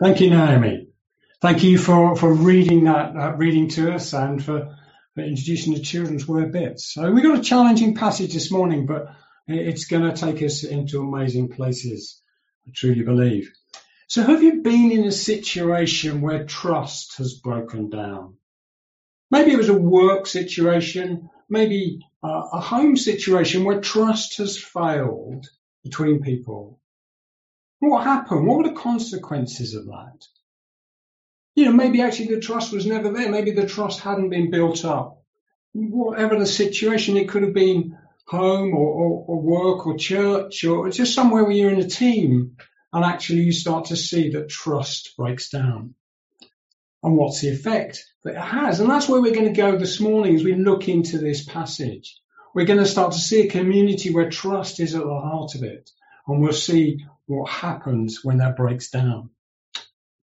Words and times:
Thank 0.00 0.20
you, 0.22 0.30
Naomi. 0.30 0.88
Thank 1.42 1.62
you 1.62 1.76
for, 1.76 2.16
for 2.16 2.32
reading 2.32 2.84
that, 2.84 3.14
uh, 3.14 3.32
reading 3.36 3.68
to 3.70 3.92
us 3.92 4.14
and 4.14 4.42
for, 4.42 4.74
for 5.14 5.20
introducing 5.20 5.74
the 5.74 5.80
children's 5.80 6.26
word 6.26 6.52
bits. 6.52 6.94
So 6.94 7.10
we've 7.10 7.22
got 7.22 7.38
a 7.38 7.42
challenging 7.42 7.94
passage 7.94 8.32
this 8.32 8.50
morning, 8.50 8.86
but 8.86 9.14
it's 9.46 9.84
going 9.84 10.10
to 10.10 10.16
take 10.16 10.42
us 10.42 10.64
into 10.64 11.02
amazing 11.02 11.50
places. 11.50 12.22
I 12.66 12.70
truly 12.74 13.02
believe. 13.02 13.52
So 14.08 14.22
have 14.22 14.42
you 14.42 14.62
been 14.62 14.90
in 14.90 15.04
a 15.04 15.12
situation 15.12 16.22
where 16.22 16.46
trust 16.46 17.18
has 17.18 17.34
broken 17.34 17.90
down? 17.90 18.36
Maybe 19.30 19.52
it 19.52 19.58
was 19.58 19.68
a 19.68 19.74
work 19.74 20.26
situation, 20.26 21.28
maybe 21.50 22.00
a 22.22 22.60
home 22.60 22.96
situation 22.96 23.64
where 23.64 23.82
trust 23.82 24.38
has 24.38 24.56
failed 24.56 25.46
between 25.84 26.22
people. 26.22 26.80
What 27.80 28.04
happened? 28.04 28.46
What 28.46 28.58
were 28.58 28.68
the 28.68 28.74
consequences 28.74 29.74
of 29.74 29.86
that? 29.86 30.26
You 31.54 31.64
know, 31.64 31.72
maybe 31.72 32.02
actually 32.02 32.34
the 32.34 32.40
trust 32.40 32.72
was 32.72 32.86
never 32.86 33.10
there. 33.10 33.30
Maybe 33.30 33.50
the 33.50 33.66
trust 33.66 34.00
hadn't 34.00 34.30
been 34.30 34.50
built 34.50 34.84
up. 34.84 35.22
Whatever 35.72 36.38
the 36.38 36.46
situation, 36.46 37.16
it 37.16 37.28
could 37.28 37.42
have 37.42 37.54
been 37.54 37.98
home 38.26 38.74
or, 38.74 38.88
or, 38.88 39.24
or 39.26 39.42
work 39.42 39.86
or 39.86 39.96
church 39.96 40.64
or 40.64 40.88
just 40.90 41.14
somewhere 41.14 41.42
where 41.42 41.52
you're 41.52 41.70
in 41.70 41.80
a 41.80 41.88
team 41.88 42.56
and 42.92 43.04
actually 43.04 43.40
you 43.40 43.52
start 43.52 43.86
to 43.86 43.96
see 43.96 44.30
that 44.30 44.48
trust 44.48 45.16
breaks 45.16 45.50
down. 45.50 45.94
And 47.02 47.16
what's 47.16 47.40
the 47.40 47.48
effect 47.48 48.04
that 48.24 48.34
it 48.34 48.40
has? 48.40 48.80
And 48.80 48.90
that's 48.90 49.08
where 49.08 49.20
we're 49.20 49.34
going 49.34 49.52
to 49.52 49.60
go 49.60 49.76
this 49.76 50.00
morning 50.00 50.36
as 50.36 50.44
we 50.44 50.54
look 50.54 50.88
into 50.88 51.18
this 51.18 51.44
passage. 51.44 52.20
We're 52.54 52.66
going 52.66 52.78
to 52.78 52.86
start 52.86 53.12
to 53.12 53.18
see 53.18 53.46
a 53.46 53.50
community 53.50 54.12
where 54.12 54.28
trust 54.28 54.80
is 54.80 54.94
at 54.94 55.02
the 55.02 55.08
heart 55.08 55.54
of 55.54 55.62
it. 55.62 55.90
And 56.26 56.40
we'll 56.40 56.52
see 56.52 57.06
what 57.30 57.48
happens 57.48 58.24
when 58.24 58.38
that 58.38 58.56
breaks 58.56 58.90
down. 58.90 59.30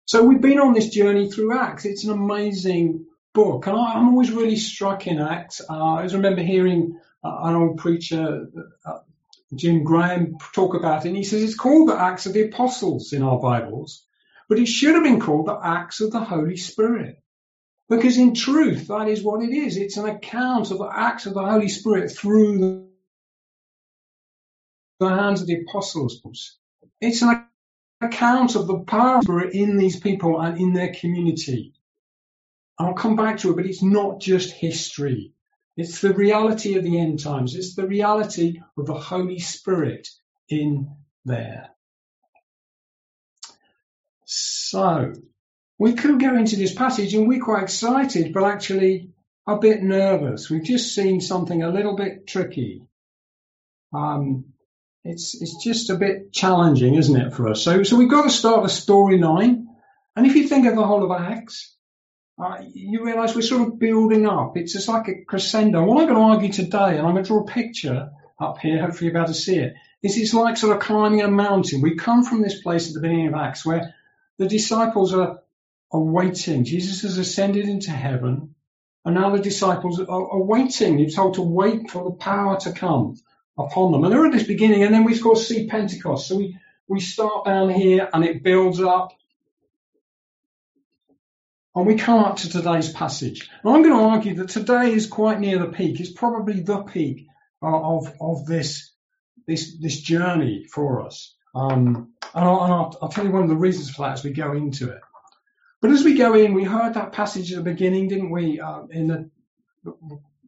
So 0.06 0.24
we've 0.24 0.40
been 0.40 0.58
on 0.58 0.72
this 0.72 0.88
journey 0.88 1.30
through 1.30 1.58
Acts. 1.58 1.84
It's 1.84 2.04
an 2.04 2.10
amazing 2.10 3.06
book. 3.34 3.66
And 3.66 3.76
I, 3.76 3.98
am 3.98 4.08
always 4.08 4.32
really 4.32 4.56
struck 4.56 5.06
in 5.06 5.20
Acts. 5.20 5.60
Uh, 5.68 5.94
I 5.94 6.02
remember 6.04 6.42
hearing 6.42 6.98
uh, 7.22 7.38
an 7.42 7.54
old 7.54 7.78
preacher, 7.78 8.48
uh, 8.84 8.98
Jim 9.54 9.84
Graham, 9.84 10.38
talk 10.54 10.74
about 10.74 11.04
it. 11.04 11.08
And 11.08 11.16
he 11.16 11.24
says 11.24 11.42
it's 11.42 11.54
called 11.54 11.88
the 11.88 12.00
Acts 12.00 12.26
of 12.26 12.32
the 12.32 12.48
Apostles 12.48 13.12
in 13.12 13.22
our 13.22 13.38
Bibles, 13.38 14.04
but 14.48 14.58
it 14.58 14.66
should 14.66 14.94
have 14.94 15.04
been 15.04 15.20
called 15.20 15.46
the 15.46 15.58
Acts 15.62 16.00
of 16.00 16.10
the 16.10 16.20
Holy 16.20 16.56
Spirit. 16.56 17.22
Because 17.88 18.18
in 18.18 18.34
truth, 18.34 18.88
that 18.88 19.08
is 19.08 19.22
what 19.22 19.42
it 19.42 19.50
is. 19.50 19.76
It's 19.76 19.96
an 19.96 20.06
account 20.06 20.70
of 20.70 20.78
the 20.78 20.90
acts 20.92 21.24
of 21.24 21.32
the 21.32 21.42
Holy 21.42 21.68
Spirit 21.68 22.10
through 22.10 22.88
the 25.00 25.08
hands 25.08 25.40
of 25.40 25.46
the 25.46 25.62
apostles. 25.62 26.57
It's 27.00 27.22
an 27.22 27.46
account 28.00 28.56
of 28.56 28.66
the 28.66 28.80
power 28.80 29.48
in 29.48 29.76
these 29.76 29.98
people 29.98 30.40
and 30.40 30.58
in 30.58 30.72
their 30.72 30.92
community. 30.92 31.74
I'll 32.78 32.94
come 32.94 33.16
back 33.16 33.38
to 33.38 33.50
it, 33.50 33.56
but 33.56 33.66
it's 33.66 33.82
not 33.82 34.20
just 34.20 34.52
history. 34.52 35.32
It's 35.76 36.00
the 36.00 36.12
reality 36.12 36.76
of 36.76 36.84
the 36.84 36.98
end 36.98 37.20
times. 37.20 37.54
It's 37.54 37.74
the 37.74 37.86
reality 37.86 38.60
of 38.76 38.86
the 38.86 38.94
Holy 38.94 39.38
Spirit 39.38 40.08
in 40.48 40.90
there. 41.24 41.70
So, 44.24 45.12
we 45.78 45.94
could 45.94 46.20
go 46.20 46.36
into 46.36 46.56
this 46.56 46.74
passage 46.74 47.14
and 47.14 47.28
we're 47.28 47.40
quite 47.40 47.62
excited, 47.62 48.32
but 48.32 48.44
actually 48.44 49.10
a 49.46 49.56
bit 49.56 49.82
nervous. 49.82 50.50
We've 50.50 50.64
just 50.64 50.94
seen 50.94 51.20
something 51.20 51.62
a 51.62 51.70
little 51.70 51.96
bit 51.96 52.26
tricky. 52.26 52.82
Um, 53.92 54.52
it's 55.04 55.40
it's 55.40 55.62
just 55.62 55.90
a 55.90 55.94
bit 55.94 56.32
challenging, 56.32 56.94
isn't 56.94 57.16
it, 57.16 57.32
for 57.32 57.48
us? 57.48 57.62
So 57.62 57.82
so 57.82 57.96
we've 57.96 58.10
got 58.10 58.24
to 58.24 58.30
start 58.30 58.64
a 58.64 58.68
storyline, 58.68 59.64
and 60.16 60.26
if 60.26 60.34
you 60.34 60.48
think 60.48 60.66
of 60.66 60.76
the 60.76 60.86
whole 60.86 61.04
of 61.04 61.20
Acts, 61.20 61.76
uh, 62.38 62.58
you 62.72 63.04
realise 63.04 63.34
we're 63.34 63.42
sort 63.42 63.66
of 63.66 63.78
building 63.78 64.26
up. 64.26 64.56
It's 64.56 64.72
just 64.72 64.88
like 64.88 65.08
a 65.08 65.24
crescendo. 65.24 65.84
What 65.84 65.98
I'm 66.00 66.08
going 66.08 66.18
to 66.18 66.34
argue 66.34 66.52
today, 66.52 66.98
and 66.98 67.06
I'm 67.06 67.14
going 67.14 67.24
to 67.24 67.28
draw 67.28 67.42
a 67.42 67.46
picture 67.46 68.10
up 68.40 68.58
here, 68.58 68.80
hopefully 68.80 69.06
you'll 69.06 69.14
be 69.14 69.18
able 69.18 69.28
to 69.28 69.34
see 69.34 69.58
it, 69.58 69.74
is 70.02 70.16
it's 70.16 70.34
like 70.34 70.56
sort 70.56 70.76
of 70.76 70.82
climbing 70.82 71.22
a 71.22 71.28
mountain. 71.28 71.80
We 71.80 71.96
come 71.96 72.22
from 72.22 72.42
this 72.42 72.60
place 72.60 72.88
at 72.88 72.94
the 72.94 73.00
beginning 73.00 73.28
of 73.28 73.34
Acts 73.34 73.66
where 73.66 73.94
the 74.38 74.46
disciples 74.46 75.14
are, 75.14 75.40
are 75.90 76.00
waiting. 76.00 76.64
Jesus 76.64 77.02
has 77.02 77.18
ascended 77.18 77.68
into 77.68 77.90
heaven, 77.90 78.54
and 79.04 79.14
now 79.14 79.30
the 79.30 79.42
disciples 79.42 80.00
are, 80.00 80.08
are 80.08 80.42
waiting. 80.42 80.98
You're 80.98 81.10
told 81.10 81.34
to 81.34 81.42
wait 81.42 81.90
for 81.90 82.04
the 82.04 82.16
power 82.16 82.60
to 82.60 82.72
come 82.72 83.16
upon 83.58 83.92
them. 83.92 84.04
And 84.04 84.12
they're 84.12 84.26
at 84.26 84.32
this 84.32 84.46
beginning, 84.46 84.84
and 84.84 84.94
then 84.94 85.04
we 85.04 85.14
of 85.14 85.22
course 85.22 85.46
see 85.48 85.66
Pentecost. 85.66 86.28
So 86.28 86.36
we, 86.36 86.58
we 86.86 87.00
start 87.00 87.44
down 87.44 87.70
here 87.70 88.08
and 88.12 88.24
it 88.24 88.42
builds 88.42 88.80
up. 88.80 89.12
And 91.74 91.86
we 91.86 91.96
come 91.96 92.18
up 92.18 92.36
to 92.38 92.50
today's 92.50 92.90
passage. 92.90 93.48
And 93.62 93.72
I'm 93.72 93.82
going 93.82 93.96
to 93.96 94.02
argue 94.02 94.34
that 94.36 94.48
today 94.48 94.92
is 94.92 95.06
quite 95.06 95.38
near 95.38 95.58
the 95.58 95.66
peak. 95.66 96.00
It's 96.00 96.12
probably 96.12 96.60
the 96.60 96.82
peak 96.82 97.26
of, 97.62 98.12
of 98.20 98.46
this, 98.46 98.92
this, 99.46 99.76
this 99.78 100.00
journey 100.00 100.66
for 100.72 101.04
us. 101.06 101.34
Um, 101.54 102.12
and, 102.34 102.44
I'll, 102.44 102.64
and 102.64 102.72
I'll, 102.72 102.98
I'll 103.02 103.08
tell 103.08 103.24
you 103.24 103.30
one 103.30 103.42
of 103.42 103.48
the 103.48 103.56
reasons 103.56 103.90
for 103.90 104.02
that 104.02 104.14
as 104.14 104.24
we 104.24 104.30
go 104.30 104.52
into 104.52 104.90
it. 104.90 105.00
But 105.80 105.92
as 105.92 106.02
we 106.02 106.16
go 106.16 106.34
in, 106.34 106.54
we 106.54 106.64
heard 106.64 106.94
that 106.94 107.12
passage 107.12 107.52
at 107.52 107.58
the 107.58 107.70
beginning, 107.70 108.08
didn't 108.08 108.30
we? 108.30 108.60
Uh, 108.60 108.82
in 108.90 109.06
the 109.06 109.30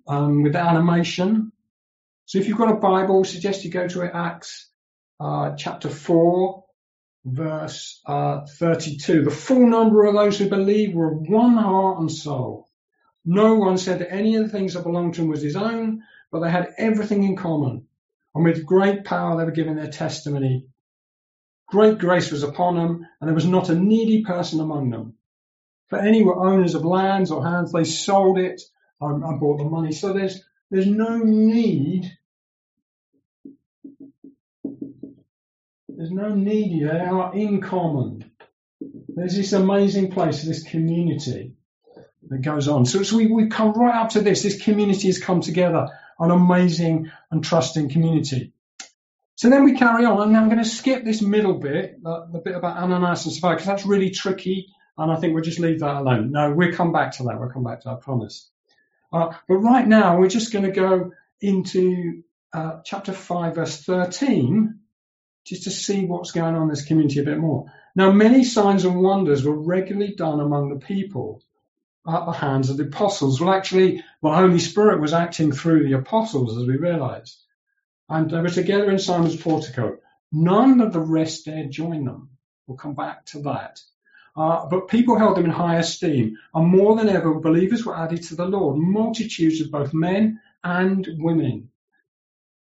um, 0.09 0.43
with 0.43 0.55
the 0.55 0.61
animation, 0.61 1.53
so 2.31 2.39
if 2.39 2.47
you've 2.47 2.59
got 2.59 2.71
a 2.71 2.77
Bible, 2.77 3.25
suggest 3.25 3.65
you 3.65 3.73
go 3.73 3.89
to 3.89 4.03
it, 4.03 4.13
Acts 4.15 4.71
uh, 5.19 5.57
chapter 5.57 5.89
4, 5.89 6.63
verse 7.25 8.01
uh, 8.07 8.43
32. 8.47 9.25
The 9.25 9.33
full 9.33 9.67
number 9.67 10.05
of 10.05 10.15
those 10.15 10.39
who 10.39 10.49
believed 10.49 10.95
were 10.95 11.13
one 11.13 11.57
heart 11.57 11.99
and 11.99 12.09
soul. 12.09 12.69
No 13.25 13.57
one 13.57 13.79
said 13.79 13.99
that 13.99 14.13
any 14.13 14.37
of 14.37 14.45
the 14.45 14.49
things 14.49 14.75
that 14.75 14.85
belonged 14.85 15.15
to 15.15 15.23
him 15.23 15.29
was 15.29 15.43
his 15.43 15.57
own, 15.57 16.05
but 16.31 16.39
they 16.39 16.53
had 16.53 16.73
everything 16.79 17.25
in 17.25 17.35
common. 17.35 17.89
And 18.33 18.45
with 18.45 18.65
great 18.65 19.05
power 19.05 19.37
they 19.37 19.45
were 19.45 19.51
given 19.51 19.75
their 19.75 19.91
testimony. 19.91 20.69
Great 21.67 21.99
grace 21.99 22.31
was 22.31 22.45
upon 22.45 22.77
them, 22.77 23.09
and 23.21 23.27
there 23.27 23.35
was 23.35 23.45
not 23.45 23.71
a 23.71 23.75
needy 23.75 24.23
person 24.23 24.61
among 24.61 24.91
them. 24.91 25.15
For 25.89 25.99
any 25.99 26.23
were 26.23 26.47
owners 26.47 26.77
of 26.77 26.85
lands 26.85 27.33
or 27.33 27.45
hands, 27.45 27.73
they 27.73 27.83
sold 27.83 28.39
it 28.39 28.63
and, 29.01 29.25
and 29.25 29.41
bought 29.41 29.59
the 29.59 29.65
money. 29.65 29.91
So 29.91 30.13
there's 30.13 30.41
there's 30.71 30.87
no 30.87 31.19
need 31.19 32.17
There's 36.01 36.13
no 36.13 36.35
need. 36.35 36.73
Here. 36.73 36.95
They 36.95 37.01
are 37.01 37.35
in 37.35 37.61
common. 37.61 38.31
There's 38.81 39.37
this 39.37 39.53
amazing 39.53 40.13
place, 40.13 40.43
this 40.43 40.63
community 40.63 41.57
that 42.27 42.39
goes 42.39 42.69
on. 42.69 42.87
So, 42.87 43.03
so 43.03 43.19
we, 43.19 43.27
we 43.27 43.49
come 43.49 43.73
right 43.73 43.95
up 43.95 44.09
to 44.13 44.23
this. 44.23 44.43
This 44.43 44.63
community 44.63 45.09
has 45.09 45.19
come 45.19 45.43
together, 45.43 45.89
an 46.19 46.31
amazing 46.31 47.11
and 47.31 47.45
trusting 47.45 47.91
community. 47.91 48.55
So 49.35 49.51
then 49.51 49.63
we 49.63 49.75
carry 49.75 50.07
on, 50.07 50.29
and 50.29 50.39
I'm 50.39 50.49
going 50.49 50.63
to 50.63 50.65
skip 50.65 51.05
this 51.05 51.21
middle 51.21 51.59
bit, 51.59 52.03
the, 52.03 52.29
the 52.33 52.39
bit 52.39 52.57
about 52.57 52.79
Ananias 52.79 53.27
and 53.27 53.35
Sapphira, 53.35 53.57
because 53.57 53.67
that's 53.67 53.85
really 53.85 54.09
tricky, 54.09 54.73
and 54.97 55.13
I 55.13 55.17
think 55.17 55.35
we'll 55.35 55.45
just 55.45 55.61
leave 55.61 55.81
that 55.81 55.97
alone. 55.97 56.33
No, 56.33 56.51
we'll 56.51 56.73
come 56.73 56.93
back 56.93 57.13
to 57.19 57.25
that. 57.25 57.39
We'll 57.39 57.51
come 57.51 57.65
back 57.65 57.83
to 57.83 57.91
that, 57.91 57.97
I 57.97 58.01
promise. 58.01 58.49
Uh, 59.13 59.35
but 59.47 59.57
right 59.57 59.87
now, 59.87 60.19
we're 60.19 60.29
just 60.29 60.51
going 60.51 60.65
to 60.65 60.73
go 60.73 61.13
into 61.43 62.23
uh, 62.55 62.79
chapter 62.87 63.13
5, 63.13 63.55
verse 63.55 63.83
13, 63.83 64.80
just 65.45 65.65
to 65.65 65.71
see 65.71 66.05
what's 66.05 66.33
going 66.33 66.55
on 66.55 66.63
in 66.63 66.69
this 66.69 66.85
community 66.85 67.21
a 67.21 67.25
bit 67.25 67.39
more. 67.39 67.73
Now, 67.97 68.13
many 68.13 68.45
signs 68.45 68.85
and 68.85 69.03
wonders 69.03 69.45
were 69.45 69.59
regularly 69.59 70.15
done 70.15 70.41
among 70.41 70.69
the 70.69 70.85
people 70.85 71.43
at 72.07 72.25
the 72.25 72.33
hands 72.33 72.71
of 72.71 72.77
the 72.77 72.85
apostles. 72.85 73.41
Well, 73.41 73.53
actually, 73.53 74.05
the 74.23 74.31
Holy 74.31 74.59
Spirit 74.59 75.01
was 75.01 75.13
acting 75.13 75.53
through 75.53 75.85
the 75.85 75.95
apostles, 75.95 76.57
as 76.57 76.67
we 76.67 76.77
realize. 76.77 77.39
And 78.09 78.31
they 78.31 78.41
were 78.41 78.49
together 78.49 78.91
in 78.91 78.99
Solomon's 78.99 79.37
portico. 79.37 79.99
None 80.33 80.81
of 80.81 80.93
the 80.93 81.01
rest 81.01 81.47
dared 81.47 81.71
join 81.71 82.05
them. 82.05 82.31
We'll 82.67 82.77
come 82.77 82.95
back 82.95 83.27
to 83.27 83.43
that. 83.43 83.81
Uh, 84.37 84.67
but 84.67 84.89
people 84.89 85.19
held 85.19 85.37
them 85.37 85.47
in 85.47 85.51
high 85.51 85.79
esteem, 85.79 86.37
and 86.55 86.69
more 86.69 86.97
than 86.97 87.09
ever, 87.09 87.35
believers 87.35 87.85
were 87.85 87.99
added 87.99 88.23
to 88.23 88.37
the 88.37 88.47
Lord, 88.47 88.79
multitudes 88.79 89.61
of 89.61 89.73
both 89.73 89.93
men 89.93 90.41
and 90.63 91.07
women. 91.19 91.70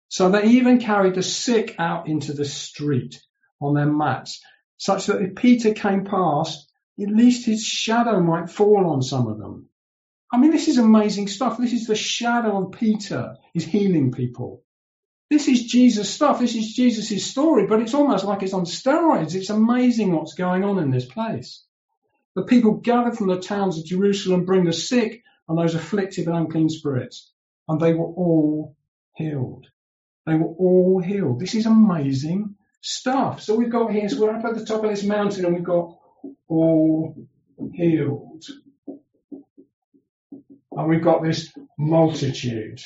So 0.10 0.30
they 0.30 0.46
even 0.46 0.80
carried 0.80 1.16
the 1.16 1.24
sick 1.24 1.76
out 1.80 2.08
into 2.08 2.34
the 2.34 2.46
street 2.46 3.22
on 3.60 3.74
their 3.74 3.92
mats, 3.92 4.42
such 4.78 5.08
that 5.08 5.22
if 5.22 5.36
Peter 5.36 5.74
came 5.74 6.06
past, 6.06 6.72
at 7.00 7.10
least 7.10 7.46
his 7.46 7.64
shadow 7.64 8.20
might 8.20 8.50
fall 8.50 8.88
on 8.88 9.02
some 9.02 9.28
of 9.28 9.38
them. 9.38 9.70
I 10.32 10.38
mean, 10.38 10.52
this 10.52 10.68
is 10.68 10.78
amazing 10.78 11.28
stuff. 11.28 11.58
This 11.58 11.74
is 11.74 11.88
the 11.88 11.96
shadow 11.96 12.66
of 12.66 12.72
Peter 12.74 13.38
is 13.54 13.64
healing 13.64 14.12
people. 14.12 14.64
This 15.30 15.48
is 15.48 15.66
Jesus 15.66 16.10
stuff. 16.10 16.40
This 16.40 16.56
is 16.56 16.74
Jesus' 16.74 17.26
story, 17.26 17.68
but 17.68 17.82
it's 17.82 17.94
almost 17.94 18.24
like 18.24 18.44
it's 18.44 18.54
on 18.54 18.66
steroids. 18.66 19.36
It's 19.36 19.50
amazing 19.50 20.14
what's 20.14 20.36
going 20.36 20.64
on 20.64 20.80
in 20.80 20.90
this 20.90 21.06
place. 21.06 21.64
The 22.36 22.44
people 22.44 22.76
gathered 22.76 23.18
from 23.18 23.28
the 23.28 23.40
towns 23.40 23.78
of 23.78 23.86
Jerusalem 23.86 24.46
bring 24.46 24.64
the 24.64 24.74
sick 24.74 25.24
and 25.48 25.58
those 25.58 25.76
afflicted 25.76 26.28
with 26.28 26.36
unclean 26.36 26.70
spirits, 26.70 27.32
and 27.68 27.80
they 27.80 27.94
were 27.94 28.06
all 28.06 28.76
healed. 29.16 29.68
They 30.28 30.36
were 30.36 30.54
all 30.60 31.02
healed. 31.02 31.40
This 31.40 31.56
is 31.56 31.66
amazing 31.66 32.56
stuff. 32.82 33.42
So 33.42 33.56
we've 33.56 33.72
got 33.72 33.94
here, 33.94 34.10
so 34.10 34.20
we're 34.20 34.36
up 34.36 34.44
at 34.44 34.56
the 34.56 34.66
top 34.66 34.84
of 34.84 34.90
this 34.90 35.04
mountain 35.04 35.46
and 35.46 35.56
we've 35.56 35.64
got 35.64 35.98
all 36.50 37.16
healed. 37.74 38.44
And 40.74 40.90
we've 40.90 41.02
got 41.02 41.24
this 41.24 41.50
multitude. 41.80 42.82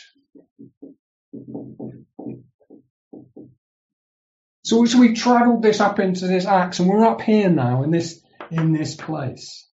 So, 4.64 4.86
so 4.86 5.00
we've 5.00 5.18
travelled 5.18 5.64
this 5.64 5.82
up 5.82 6.00
into 6.00 6.28
this 6.28 6.46
Acts, 6.46 6.78
and 6.80 6.88
we're 6.88 7.06
up 7.06 7.22
here 7.22 7.50
now 7.50 7.82
in 7.82 7.90
this 7.90 8.24
in 8.52 8.72
this 8.72 8.96
place. 8.96 9.68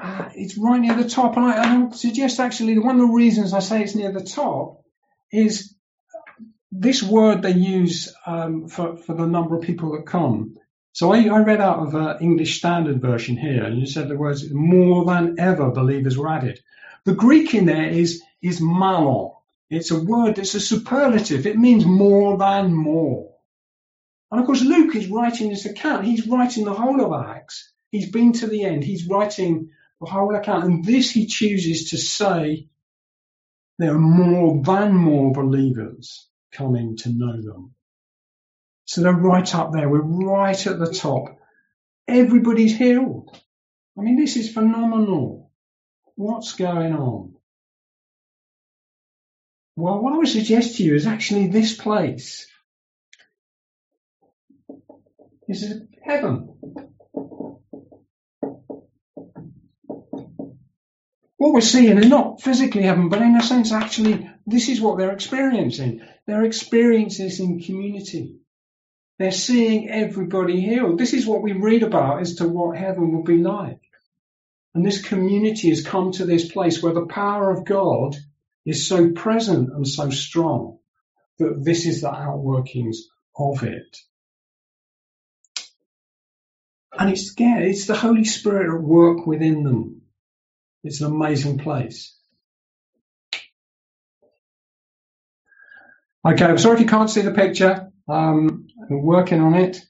Uh, 0.00 0.28
it's 0.34 0.58
right 0.58 0.80
near 0.80 0.94
the 0.94 1.08
top, 1.08 1.36
and 1.36 1.46
I, 1.46 1.86
I 1.86 1.90
suggest 1.90 2.38
actually 2.38 2.78
one 2.78 3.00
of 3.00 3.08
the 3.08 3.14
reasons 3.14 3.54
I 3.54 3.60
say 3.60 3.82
it's 3.82 3.94
near 3.94 4.12
the 4.12 4.22
top 4.22 4.84
is 5.32 5.74
this 6.72 7.02
word 7.02 7.42
they 7.42 7.52
use 7.52 8.12
um, 8.26 8.66
for 8.66 8.96
for 8.96 9.14
the 9.14 9.26
number 9.26 9.56
of 9.56 9.62
people 9.62 9.92
that 9.92 10.06
come. 10.06 10.56
So 10.92 11.12
I, 11.12 11.24
I 11.24 11.42
read 11.42 11.60
out 11.60 11.86
of 11.86 11.94
an 11.94 12.16
English 12.22 12.58
Standard 12.58 13.00
Version 13.00 13.36
here, 13.36 13.64
and 13.64 13.78
you 13.78 13.86
said 13.86 14.08
the 14.08 14.16
words 14.16 14.50
"more 14.50 15.04
than 15.04 15.38
ever" 15.38 15.70
believers 15.70 16.16
were 16.16 16.30
added. 16.30 16.60
The 17.04 17.14
Greek 17.14 17.54
in 17.54 17.66
there 17.66 17.88
is 17.88 18.22
is 18.40 18.60
mallon. 18.60 19.32
It's 19.68 19.90
a 19.90 20.02
word 20.02 20.36
that's 20.36 20.54
a 20.54 20.60
superlative. 20.60 21.46
It 21.46 21.58
means 21.58 21.84
more 21.84 22.38
than 22.38 22.74
more. 22.74 23.34
And 24.30 24.40
of 24.40 24.46
course, 24.46 24.62
Luke 24.62 24.96
is 24.96 25.08
writing 25.08 25.50
this 25.50 25.66
account. 25.66 26.06
He's 26.06 26.26
writing 26.26 26.64
the 26.64 26.74
whole 26.74 27.04
of 27.04 27.26
Acts. 27.28 27.70
He's 27.90 28.10
been 28.10 28.32
to 28.34 28.46
the 28.46 28.64
end. 28.64 28.82
He's 28.82 29.06
writing 29.06 29.70
the 30.00 30.06
whole 30.06 30.34
account. 30.34 30.64
And 30.64 30.84
this 30.84 31.10
he 31.10 31.26
chooses 31.26 31.90
to 31.90 31.98
say 31.98 32.68
there 33.78 33.94
are 33.94 33.98
more 33.98 34.62
than 34.62 34.94
more 34.94 35.32
believers 35.32 36.28
coming 36.52 36.96
to 36.98 37.10
know 37.10 37.40
them. 37.40 37.74
So 38.84 39.02
they're 39.02 39.12
right 39.12 39.54
up 39.54 39.72
there. 39.72 39.88
We're 39.88 40.00
right 40.00 40.66
at 40.66 40.78
the 40.78 40.92
top. 40.92 41.38
Everybody's 42.08 42.76
healed. 42.76 43.30
I 43.98 44.02
mean, 44.02 44.16
this 44.16 44.36
is 44.36 44.52
phenomenal. 44.52 45.50
What's 46.16 46.54
going 46.54 46.94
on? 46.94 47.34
Well, 49.76 50.02
what 50.02 50.12
I 50.14 50.18
would 50.18 50.28
suggest 50.28 50.76
to 50.76 50.84
you 50.84 50.94
is 50.94 51.06
actually 51.06 51.48
this 51.48 51.74
place 51.74 52.46
This 55.52 55.64
is 55.64 55.82
heaven. 56.02 56.54
What 61.36 61.52
we're 61.52 61.60
seeing 61.60 61.98
is 61.98 62.06
not 62.06 62.40
physically 62.40 62.84
heaven, 62.84 63.10
but 63.10 63.20
in 63.20 63.36
a 63.36 63.42
sense, 63.42 63.70
actually, 63.70 64.30
this 64.46 64.70
is 64.70 64.80
what 64.80 64.96
they're 64.96 65.12
experiencing. 65.12 66.00
They're 66.26 66.44
experiencing 66.44 67.30
in 67.38 67.60
community. 67.60 68.38
They're 69.18 69.32
seeing 69.32 69.90
everybody 69.90 70.60
healed. 70.60 70.98
This 70.98 71.12
is 71.12 71.26
what 71.26 71.42
we 71.42 71.52
read 71.52 71.82
about 71.82 72.20
as 72.20 72.36
to 72.36 72.48
what 72.48 72.76
heaven 72.76 73.12
will 73.12 73.24
be 73.24 73.38
like. 73.38 73.80
And 74.74 74.84
this 74.84 75.06
community 75.06 75.68
has 75.68 75.86
come 75.86 76.12
to 76.12 76.24
this 76.24 76.50
place 76.50 76.82
where 76.82 76.94
the 76.94 77.06
power 77.06 77.50
of 77.50 77.64
God 77.64 78.16
is 78.64 78.88
so 78.88 79.10
present 79.10 79.70
and 79.72 79.86
so 79.86 80.10
strong 80.10 80.78
that 81.38 81.62
this 81.62 81.86
is 81.86 82.00
the 82.00 82.10
outworkings 82.10 82.96
of 83.36 83.62
it. 83.64 83.96
And 86.98 87.10
it's, 87.10 87.34
yeah, 87.38 87.58
it's 87.58 87.86
the 87.86 87.96
Holy 87.96 88.24
Spirit 88.24 88.74
at 88.74 88.82
work 88.82 89.26
within 89.26 89.62
them. 89.62 90.02
It's 90.84 91.00
an 91.00 91.12
amazing 91.12 91.58
place. 91.58 92.16
Okay, 96.24 96.44
I'm 96.44 96.58
sorry 96.58 96.76
if 96.76 96.80
you 96.80 96.86
can't 96.86 97.10
see 97.10 97.22
the 97.22 97.32
picture. 97.32 97.90
Um, 98.08 98.68
I'm 98.80 99.02
working 99.02 99.40
on 99.40 99.54
it. 99.54 99.80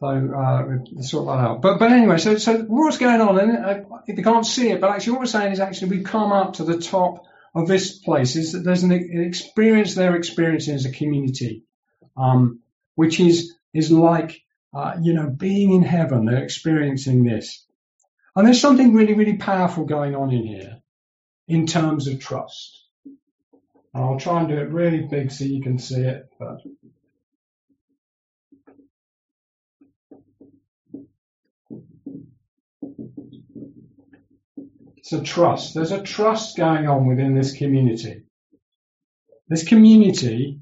So 0.00 0.06
uh, 0.06 1.02
sort 1.02 1.26
that 1.26 1.44
out. 1.44 1.62
But 1.62 1.78
but 1.78 1.92
anyway, 1.92 2.18
so 2.18 2.36
so 2.38 2.58
what's 2.62 2.98
going 2.98 3.20
on? 3.20 3.38
And 3.38 3.64
uh, 3.64 3.80
if 4.06 4.16
you 4.16 4.24
can't 4.24 4.46
see 4.46 4.70
it, 4.70 4.80
but 4.80 4.90
actually 4.90 5.12
what 5.12 5.20
we're 5.20 5.26
saying 5.26 5.52
is 5.52 5.60
actually 5.60 5.96
we've 5.96 6.06
come 6.06 6.32
up 6.32 6.54
to 6.54 6.64
the 6.64 6.78
top 6.78 7.24
of 7.54 7.68
this 7.68 7.98
place. 7.98 8.36
Is 8.36 8.52
that 8.52 8.60
there's 8.60 8.82
an 8.82 8.92
experience 8.92 9.94
they're 9.94 10.16
experiencing 10.16 10.74
as 10.74 10.86
a 10.86 10.92
community, 10.92 11.64
um, 12.16 12.60
which 12.94 13.20
is 13.20 13.54
is 13.74 13.90
like 13.90 14.42
uh, 14.72 14.96
you 15.00 15.14
know, 15.14 15.28
being 15.28 15.72
in 15.72 15.82
heaven, 15.82 16.24
they're 16.24 16.44
experiencing 16.44 17.24
this. 17.24 17.66
And 18.36 18.46
there's 18.46 18.60
something 18.60 18.94
really, 18.94 19.14
really 19.14 19.36
powerful 19.36 19.84
going 19.84 20.14
on 20.14 20.30
in 20.30 20.46
here 20.46 20.80
in 21.48 21.66
terms 21.66 22.06
of 22.06 22.20
trust. 22.20 22.79
And 23.94 24.04
I'll 24.04 24.18
try 24.18 24.40
and 24.40 24.48
do 24.48 24.56
it 24.56 24.70
really 24.70 25.06
big 25.10 25.30
so 25.30 25.44
you 25.44 25.62
can 25.62 25.78
see 25.78 26.02
it, 26.02 26.28
but 26.38 26.60
It's 35.10 35.20
a 35.20 35.24
trust. 35.24 35.74
There's 35.74 35.90
a 35.90 36.02
trust 36.02 36.56
going 36.56 36.86
on 36.86 37.04
within 37.04 37.34
this 37.34 37.56
community. 37.56 38.22
This 39.48 39.66
community 39.66 40.60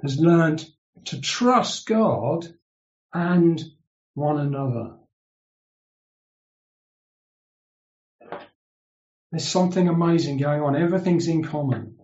has 0.00 0.18
learned 0.18 0.64
to 1.04 1.20
trust 1.20 1.86
God 1.86 2.46
and 3.12 3.62
one 4.14 4.40
another. 4.40 4.99
There's 9.30 9.46
something 9.46 9.88
amazing 9.88 10.38
going 10.38 10.62
on. 10.62 10.76
Everything's 10.76 11.28
in 11.28 11.44
common. 11.44 11.96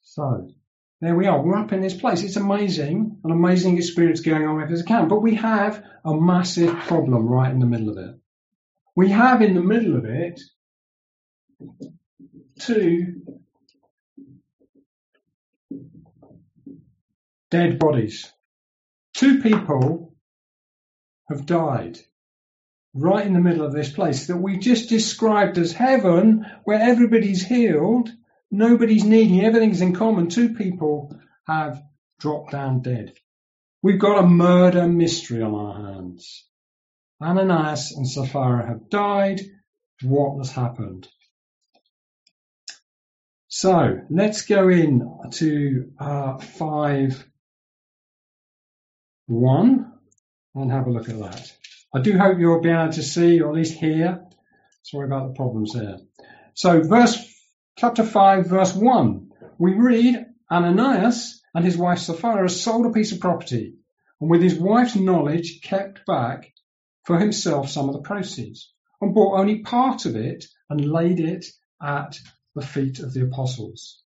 So, 0.00 0.48
there 1.00 1.14
we 1.14 1.26
are. 1.26 1.40
We're 1.40 1.56
up 1.56 1.72
in 1.72 1.80
this 1.80 1.94
place. 1.94 2.22
It's 2.22 2.36
amazing, 2.36 3.20
an 3.22 3.30
amazing 3.30 3.76
experience 3.76 4.20
going 4.20 4.46
on 4.46 4.56
with 4.56 4.70
this 4.70 4.80
account. 4.80 5.10
But 5.10 5.20
we 5.22 5.34
have 5.36 5.84
a 6.04 6.14
massive 6.14 6.74
problem 6.86 7.28
right 7.28 7.52
in 7.52 7.60
the 7.60 7.66
middle 7.66 7.90
of 7.90 7.98
it. 7.98 8.14
We 8.96 9.10
have 9.10 9.42
in 9.42 9.54
the 9.54 9.62
middle 9.62 9.96
of 9.96 10.06
it 10.06 10.40
two 12.58 13.22
dead 17.50 17.78
bodies. 17.78 18.32
Two 19.14 19.40
people 19.40 20.14
have 21.28 21.46
died 21.46 21.98
right 22.94 23.26
in 23.26 23.32
the 23.32 23.40
middle 23.40 23.64
of 23.64 23.72
this 23.72 23.90
place 23.90 24.26
that 24.26 24.36
we 24.36 24.58
just 24.58 24.88
described 24.88 25.58
as 25.58 25.72
heaven, 25.72 26.46
where 26.64 26.80
everybody's 26.80 27.44
healed, 27.44 28.10
nobody's 28.50 29.04
needy, 29.04 29.44
everything's 29.44 29.80
in 29.80 29.94
common. 29.94 30.28
Two 30.28 30.54
people 30.54 31.18
have 31.46 31.82
dropped 32.18 32.52
down 32.52 32.80
dead. 32.80 33.14
We've 33.82 34.00
got 34.00 34.24
a 34.24 34.26
murder 34.26 34.88
mystery 34.88 35.42
on 35.42 35.54
our 35.54 35.94
hands. 35.94 36.44
Ananias 37.20 37.92
and 37.92 38.08
Sapphira 38.08 38.66
have 38.66 38.88
died. 38.88 39.40
What 40.02 40.38
has 40.38 40.52
happened? 40.52 41.08
So 43.48 44.00
let's 44.10 44.42
go 44.42 44.68
in 44.68 45.30
to 45.32 45.90
uh, 45.98 46.38
5 46.38 47.24
1 49.26 49.92
and 50.54 50.70
have 50.70 50.86
a 50.86 50.90
look 50.90 51.08
at 51.08 51.18
that. 51.18 51.57
I 51.94 52.00
do 52.00 52.18
hope 52.18 52.38
you'll 52.38 52.60
be 52.60 52.70
able 52.70 52.92
to 52.92 53.02
see 53.02 53.40
or 53.40 53.48
at 53.48 53.54
least 53.54 53.78
hear. 53.78 54.24
Sorry 54.82 55.06
about 55.06 55.28
the 55.28 55.34
problems 55.34 55.72
there. 55.72 55.98
So 56.54 56.82
verse 56.82 57.16
chapter 57.76 58.04
5 58.04 58.46
verse 58.46 58.74
1 58.74 59.30
we 59.58 59.74
read 59.74 60.26
Ananias 60.50 61.40
and 61.54 61.64
his 61.64 61.76
wife 61.76 61.98
Sapphira 61.98 62.48
sold 62.48 62.86
a 62.86 62.90
piece 62.90 63.12
of 63.12 63.20
property 63.20 63.74
and 64.20 64.30
with 64.30 64.42
his 64.42 64.58
wife's 64.58 64.96
knowledge 64.96 65.60
kept 65.62 66.04
back 66.06 66.52
for 67.04 67.18
himself 67.18 67.68
some 67.68 67.88
of 67.88 67.94
the 67.94 68.02
proceeds 68.02 68.72
and 69.00 69.14
bought 69.14 69.38
only 69.38 69.60
part 69.60 70.04
of 70.06 70.16
it 70.16 70.44
and 70.68 70.90
laid 70.90 71.20
it 71.20 71.46
at 71.82 72.18
the 72.54 72.62
feet 72.62 72.98
of 72.98 73.14
the 73.14 73.22
apostles 73.22 74.02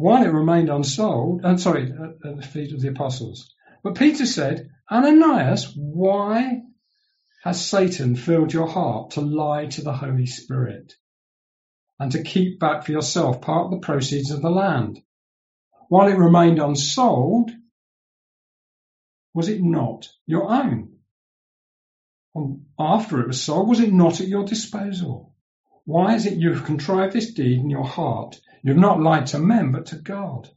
while 0.00 0.24
it 0.24 0.32
remained 0.32 0.70
unsold, 0.70 1.44
and 1.44 1.56
uh, 1.56 1.58
sorry, 1.58 1.92
at, 1.92 2.26
at 2.26 2.36
the 2.36 2.42
feet 2.42 2.72
of 2.72 2.80
the 2.80 2.88
apostles. 2.88 3.54
But 3.82 3.94
Peter 3.96 4.26
said, 4.26 4.70
Ananias, 4.90 5.72
why 5.76 6.62
has 7.44 7.64
Satan 7.64 8.16
filled 8.16 8.52
your 8.52 8.68
heart 8.68 9.12
to 9.12 9.22
lie 9.22 9.66
to 9.66 9.82
the 9.82 9.92
Holy 9.94 10.26
Spirit 10.26 10.94
and 11.98 12.12
to 12.12 12.22
keep 12.22 12.60
back 12.60 12.84
for 12.84 12.92
yourself 12.92 13.40
part 13.40 13.66
of 13.66 13.70
the 13.70 13.86
proceeds 13.86 14.30
of 14.30 14.42
the 14.42 14.50
land? 14.50 15.00
While 15.88 16.08
it 16.08 16.18
remained 16.18 16.58
unsold, 16.58 17.50
was 19.32 19.48
it 19.48 19.62
not 19.62 20.08
your 20.26 20.50
own? 20.50 20.98
And 22.34 22.66
after 22.78 23.20
it 23.20 23.26
was 23.26 23.42
sold, 23.42 23.68
was 23.68 23.80
it 23.80 23.92
not 23.92 24.20
at 24.20 24.28
your 24.28 24.44
disposal? 24.44 25.34
Why 25.84 26.14
is 26.14 26.26
it 26.26 26.38
you 26.38 26.52
have 26.52 26.64
contrived 26.64 27.14
this 27.14 27.32
deed 27.32 27.58
in 27.58 27.70
your 27.70 27.86
heart? 27.86 28.40
You 28.62 28.72
have 28.72 28.80
not 28.80 29.00
lied 29.00 29.26
to 29.28 29.38
men, 29.38 29.72
but 29.72 29.86
to 29.86 29.96
God. 29.96 30.48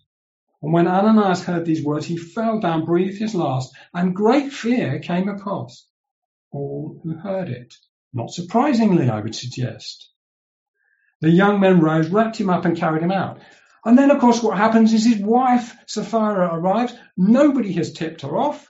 And 0.64 0.72
when 0.72 0.88
Ananias 0.88 1.44
heard 1.44 1.66
these 1.66 1.84
words, 1.84 2.06
he 2.06 2.16
fell 2.16 2.62
down, 2.62 2.86
breathed 2.86 3.20
his 3.20 3.36
last, 3.36 3.76
and 3.94 4.16
great 4.16 4.54
fear 4.54 5.00
came 5.00 5.28
across 5.28 5.86
all 6.52 7.02
who 7.04 7.18
heard 7.18 7.50
it. 7.50 7.76
Not 8.14 8.32
surprisingly, 8.32 9.10
I 9.10 9.20
would 9.20 9.36
suggest. 9.36 10.10
The 11.20 11.30
young 11.30 11.60
men 11.60 11.82
rose, 11.82 12.08
wrapped 12.08 12.38
him 12.38 12.50
up, 12.50 12.64
and 12.64 12.78
carried 12.78 13.04
him 13.04 13.12
out. 13.12 13.42
And 13.84 13.98
then, 13.98 14.10
of 14.10 14.20
course, 14.20 14.42
what 14.42 14.58
happens 14.58 14.94
is 14.94 15.06
his 15.06 15.20
wife, 15.20 15.76
Sapphira, 15.86 16.56
arrives. 16.56 16.94
Nobody 17.18 17.74
has 17.74 17.92
tipped 17.92 18.22
her 18.22 18.38
off. 18.38 18.70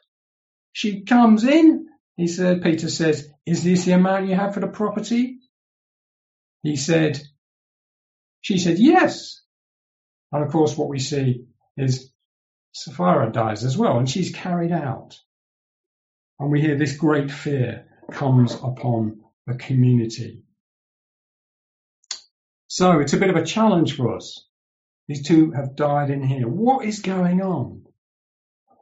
She 0.72 1.02
comes 1.02 1.44
in. 1.44 1.90
He 2.18 2.26
said, 2.28 2.64
Peter 2.64 2.90
says, 2.90 3.30
Is 3.46 3.64
this 3.64 3.86
the 3.86 3.92
amount 3.92 4.28
you 4.28 4.36
have 4.36 4.56
for 4.56 4.62
the 4.62 4.68
property? 4.68 5.42
He 6.64 6.76
said, 6.76 7.22
She 8.42 8.58
said, 8.58 8.80
Yes. 8.80 9.42
And 10.32 10.44
of 10.44 10.52
course, 10.52 10.76
what 10.76 10.90
we 10.90 10.98
see 10.98 11.46
is 11.78 12.12
Sapphira 12.74 13.32
dies 13.32 13.64
as 13.64 13.78
well, 13.78 13.98
and 13.98 14.10
she's 14.10 14.32
carried 14.32 14.72
out. 14.72 15.20
And 16.40 16.52
we 16.52 16.62
hear 16.62 16.78
this 16.78 16.98
great 16.98 17.32
fear 17.32 17.86
comes 18.12 18.56
upon 18.56 19.22
the 19.46 19.56
community. 19.56 20.44
So 22.68 23.00
it's 23.00 23.14
a 23.14 23.18
bit 23.18 23.30
of 23.30 23.36
a 23.36 23.46
challenge 23.46 23.96
for 23.96 24.16
us. 24.16 24.48
These 25.08 25.28
two 25.28 25.52
have 25.52 25.76
died 25.76 26.10
in 26.10 26.24
here. 26.24 26.48
What 26.48 26.86
is 26.86 27.02
going 27.02 27.42
on? 27.42 27.84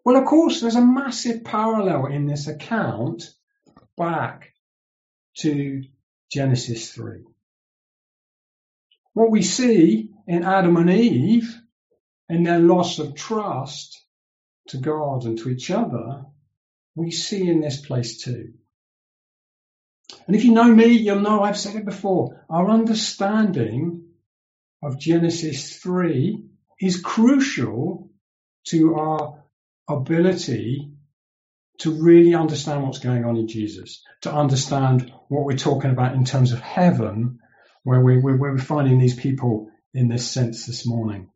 Well, 0.06 0.18
of 0.18 0.26
course, 0.26 0.62
there's 0.62 0.76
a 0.76 0.86
massive 0.86 1.44
parallel 1.44 2.08
in 2.08 2.26
this 2.26 2.48
account 2.48 3.24
back 3.98 4.54
to 5.40 5.84
Genesis 6.32 6.92
3. 6.92 7.24
What 9.14 9.32
we 9.32 9.42
see 9.42 10.10
in 10.28 10.44
Adam 10.44 10.78
and 10.78 10.90
Eve 10.90 11.61
in 12.32 12.44
their 12.44 12.60
loss 12.60 12.98
of 12.98 13.14
trust 13.14 14.02
to 14.70 14.78
God 14.78 15.26
and 15.26 15.38
to 15.40 15.50
each 15.50 15.70
other, 15.70 16.26
we 16.96 17.12
see 17.12 17.50
in 17.50 17.60
this 17.60 17.82
place 17.82 18.22
too. 18.24 18.54
And 20.28 20.36
if 20.36 20.46
you 20.46 20.54
know 20.54 20.74
me, 20.74 20.88
you'll 20.88 21.20
know 21.20 21.42
I've 21.42 21.58
said 21.58 21.76
it 21.76 21.86
before. 21.86 22.46
Our 22.50 22.70
understanding 22.70 24.06
of 24.82 24.98
Genesis 24.98 25.76
3 25.78 26.44
is 26.80 27.02
crucial 27.02 28.10
to 28.68 28.96
our 28.96 29.44
ability 29.90 30.94
to 31.80 32.02
really 32.02 32.34
understand 32.34 32.84
what's 32.84 33.00
going 33.00 33.26
on 33.26 33.36
in 33.36 33.50
Jesus, 33.50 34.04
to 34.22 34.34
understand 34.34 35.12
what 35.28 35.44
we're 35.44 35.58
talking 35.58 35.92
about 35.92 36.16
in 36.16 36.24
terms 36.24 36.54
of 36.54 36.62
heaven, 36.62 37.40
where, 37.84 38.00
we, 38.00 38.18
we're 38.20 38.58
finding 38.58 39.00
these 39.00 39.16
people 39.16 39.70
in 39.94 40.08
this 40.08 40.30
sense 40.30 40.66
this 40.66 40.88
morning. 40.88 41.30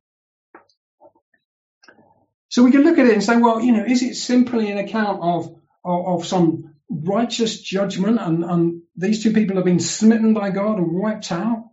So 2.56 2.64
we 2.64 2.72
can 2.72 2.84
look 2.84 2.98
at 2.98 3.06
it 3.06 3.12
and 3.12 3.22
say, 3.22 3.36
well, 3.36 3.60
you 3.60 3.74
know, 3.74 3.84
is 3.84 4.02
it 4.02 4.16
simply 4.16 4.72
an 4.72 4.78
account 4.78 5.20
of, 5.22 5.60
of, 5.84 6.08
of 6.08 6.26
some 6.26 6.76
righteous 6.90 7.60
judgment 7.60 8.18
and, 8.18 8.46
and 8.46 8.82
these 8.96 9.22
two 9.22 9.34
people 9.34 9.58
have 9.58 9.66
been 9.66 9.82
smitten 9.82 10.34
by 10.34 10.52
God 10.52 10.78
and 10.78 10.94
wiped 10.94 11.34
out? 11.34 11.66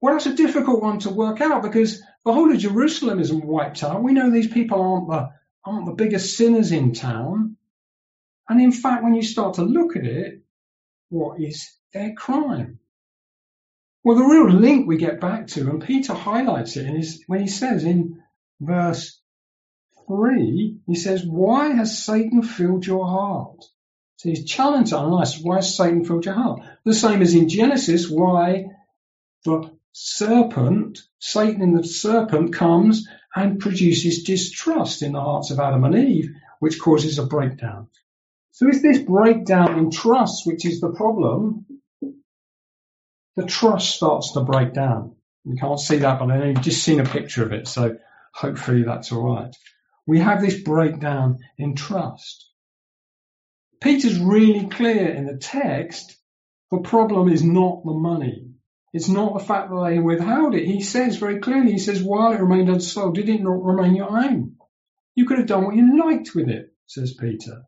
Well, 0.00 0.14
that's 0.14 0.26
a 0.26 0.34
difficult 0.34 0.82
one 0.82 0.98
to 0.98 1.10
work 1.10 1.40
out 1.40 1.62
because 1.62 2.02
the 2.24 2.32
whole 2.32 2.50
of 2.50 2.58
Jerusalem 2.58 3.20
isn't 3.20 3.44
wiped 3.44 3.84
out. 3.84 4.02
We 4.02 4.14
know 4.14 4.32
these 4.32 4.48
people 4.48 4.82
aren't 4.82 5.08
the, 5.10 5.30
aren't 5.64 5.86
the 5.86 5.92
biggest 5.92 6.36
sinners 6.36 6.72
in 6.72 6.92
town. 6.92 7.56
And 8.48 8.60
in 8.60 8.72
fact, 8.72 9.04
when 9.04 9.14
you 9.14 9.22
start 9.22 9.54
to 9.54 9.62
look 9.62 9.94
at 9.94 10.04
it, 10.04 10.42
what 11.10 11.40
is 11.40 11.70
their 11.92 12.14
crime? 12.14 12.80
Well, 14.02 14.16
the 14.16 14.24
real 14.24 14.50
link 14.50 14.88
we 14.88 14.96
get 14.96 15.20
back 15.20 15.46
to, 15.50 15.70
and 15.70 15.80
Peter 15.80 16.14
highlights 16.14 16.76
it 16.76 16.84
his, 16.86 17.22
when 17.28 17.40
he 17.40 17.46
says 17.46 17.84
in 17.84 18.20
verse 18.60 19.20
3, 20.06 20.80
he 20.86 20.94
says, 20.94 21.24
Why 21.24 21.68
has 21.68 22.04
Satan 22.04 22.42
filled 22.42 22.86
your 22.86 23.06
heart? 23.06 23.64
So 24.16 24.28
he's 24.28 24.44
challenged 24.44 24.92
us. 24.92 25.38
why 25.40 25.56
has 25.56 25.76
Satan 25.76 26.04
filled 26.04 26.24
your 26.24 26.34
heart? 26.34 26.62
The 26.84 26.94
same 26.94 27.20
as 27.20 27.34
in 27.34 27.48
Genesis, 27.48 28.08
why 28.08 28.66
the 29.44 29.70
serpent, 29.92 31.00
Satan 31.18 31.62
in 31.62 31.74
the 31.74 31.84
serpent 31.84 32.54
comes 32.54 33.06
and 33.34 33.60
produces 33.60 34.22
distrust 34.22 35.02
in 35.02 35.12
the 35.12 35.20
hearts 35.20 35.50
of 35.50 35.60
Adam 35.60 35.84
and 35.84 35.96
Eve, 35.96 36.30
which 36.60 36.80
causes 36.80 37.18
a 37.18 37.26
breakdown. 37.26 37.88
So 38.52 38.68
is 38.68 38.82
this 38.82 38.98
breakdown 38.98 39.78
in 39.78 39.90
trust 39.90 40.46
which 40.46 40.64
is 40.64 40.80
the 40.80 40.92
problem. 40.92 41.66
The 43.36 43.46
trust 43.46 43.96
starts 43.96 44.32
to 44.32 44.40
break 44.40 44.72
down. 44.72 45.16
You 45.44 45.56
can't 45.56 45.80
see 45.80 45.98
that, 45.98 46.18
but 46.20 46.30
I 46.30 46.38
know 46.38 46.44
you've 46.46 46.62
just 46.62 46.82
seen 46.82 47.00
a 47.00 47.04
picture 47.04 47.44
of 47.44 47.52
it, 47.52 47.66
so 47.66 47.96
hopefully 48.32 48.84
that's 48.84 49.12
all 49.12 49.34
right. 49.34 49.54
We 50.06 50.20
have 50.20 50.40
this 50.40 50.60
breakdown 50.60 51.38
in 51.58 51.74
trust. 51.74 52.50
Peter's 53.80 54.18
really 54.18 54.66
clear 54.66 55.08
in 55.08 55.26
the 55.26 55.36
text. 55.36 56.16
The 56.70 56.78
problem 56.78 57.28
is 57.28 57.42
not 57.42 57.84
the 57.84 57.92
money. 57.92 58.50
It's 58.92 59.08
not 59.08 59.34
the 59.34 59.44
fact 59.44 59.70
that 59.70 59.84
they 59.88 59.98
withheld 59.98 60.54
it. 60.54 60.66
He 60.66 60.80
says 60.80 61.16
very 61.16 61.40
clearly, 61.40 61.72
he 61.72 61.78
says, 61.78 62.02
while 62.02 62.32
it 62.32 62.40
remained 62.40 62.68
unsold, 62.68 63.16
did 63.16 63.28
it 63.28 63.42
not 63.42 63.64
remain 63.64 63.96
your 63.96 64.10
own? 64.10 64.56
You 65.14 65.26
could 65.26 65.38
have 65.38 65.46
done 65.46 65.64
what 65.64 65.76
you 65.76 65.98
liked 66.04 66.34
with 66.34 66.48
it, 66.48 66.72
says 66.86 67.14
Peter. 67.14 67.64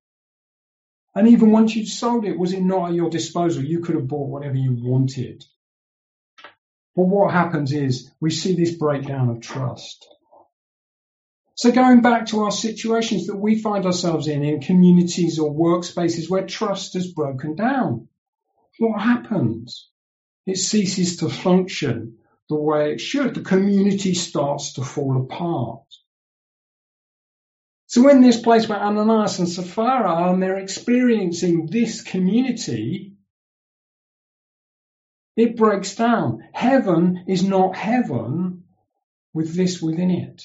And 1.14 1.28
even 1.28 1.50
once 1.50 1.74
you'd 1.74 1.88
sold 1.88 2.24
it, 2.24 2.38
was 2.38 2.52
it 2.52 2.62
not 2.62 2.90
at 2.90 2.94
your 2.94 3.10
disposal? 3.10 3.64
You 3.64 3.80
could 3.80 3.94
have 3.94 4.06
bought 4.06 4.28
whatever 4.28 4.56
you 4.56 4.76
wanted. 4.78 5.44
But 6.94 7.06
what 7.06 7.32
happens 7.32 7.72
is 7.72 8.10
we 8.20 8.30
see 8.30 8.54
this 8.54 8.74
breakdown 8.74 9.30
of 9.30 9.40
trust. 9.40 10.06
So 11.56 11.72
going 11.72 12.02
back 12.02 12.26
to 12.26 12.44
our 12.44 12.50
situations 12.50 13.28
that 13.28 13.36
we 13.36 13.58
find 13.58 13.86
ourselves 13.86 14.28
in, 14.28 14.44
in 14.44 14.60
communities 14.60 15.38
or 15.38 15.50
workspaces 15.50 16.28
where 16.28 16.46
trust 16.46 16.92
has 16.94 17.10
broken 17.10 17.56
down, 17.56 18.08
what 18.78 19.00
happens? 19.00 19.88
It 20.44 20.58
ceases 20.58 21.16
to 21.18 21.30
function 21.30 22.18
the 22.50 22.56
way 22.56 22.92
it 22.92 23.00
should. 23.00 23.34
The 23.34 23.40
community 23.40 24.12
starts 24.12 24.74
to 24.74 24.82
fall 24.82 25.22
apart. 25.22 25.86
So 27.86 28.06
in 28.10 28.20
this 28.20 28.38
place 28.38 28.68
where 28.68 28.78
Ananias 28.78 29.38
and 29.38 29.48
Sapphira 29.48 30.12
are 30.12 30.34
and 30.34 30.42
they're 30.42 30.58
experiencing 30.58 31.68
this 31.70 32.02
community, 32.02 33.14
it 35.36 35.56
breaks 35.56 35.94
down. 35.94 36.46
Heaven 36.52 37.24
is 37.28 37.42
not 37.42 37.76
heaven 37.76 38.64
with 39.32 39.54
this 39.54 39.80
within 39.80 40.10
it. 40.10 40.44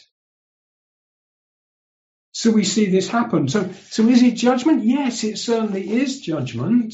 So 2.34 2.52
we 2.52 2.64
see 2.64 2.90
this 2.90 3.10
happen. 3.10 3.48
So, 3.50 3.72
so 3.90 4.08
is 4.08 4.24
it 4.24 4.36
judgment? 4.36 4.84
Yes, 4.84 5.24
it 5.24 5.38
certainly 5.38 5.90
is 5.90 6.22
judgment. 6.22 6.94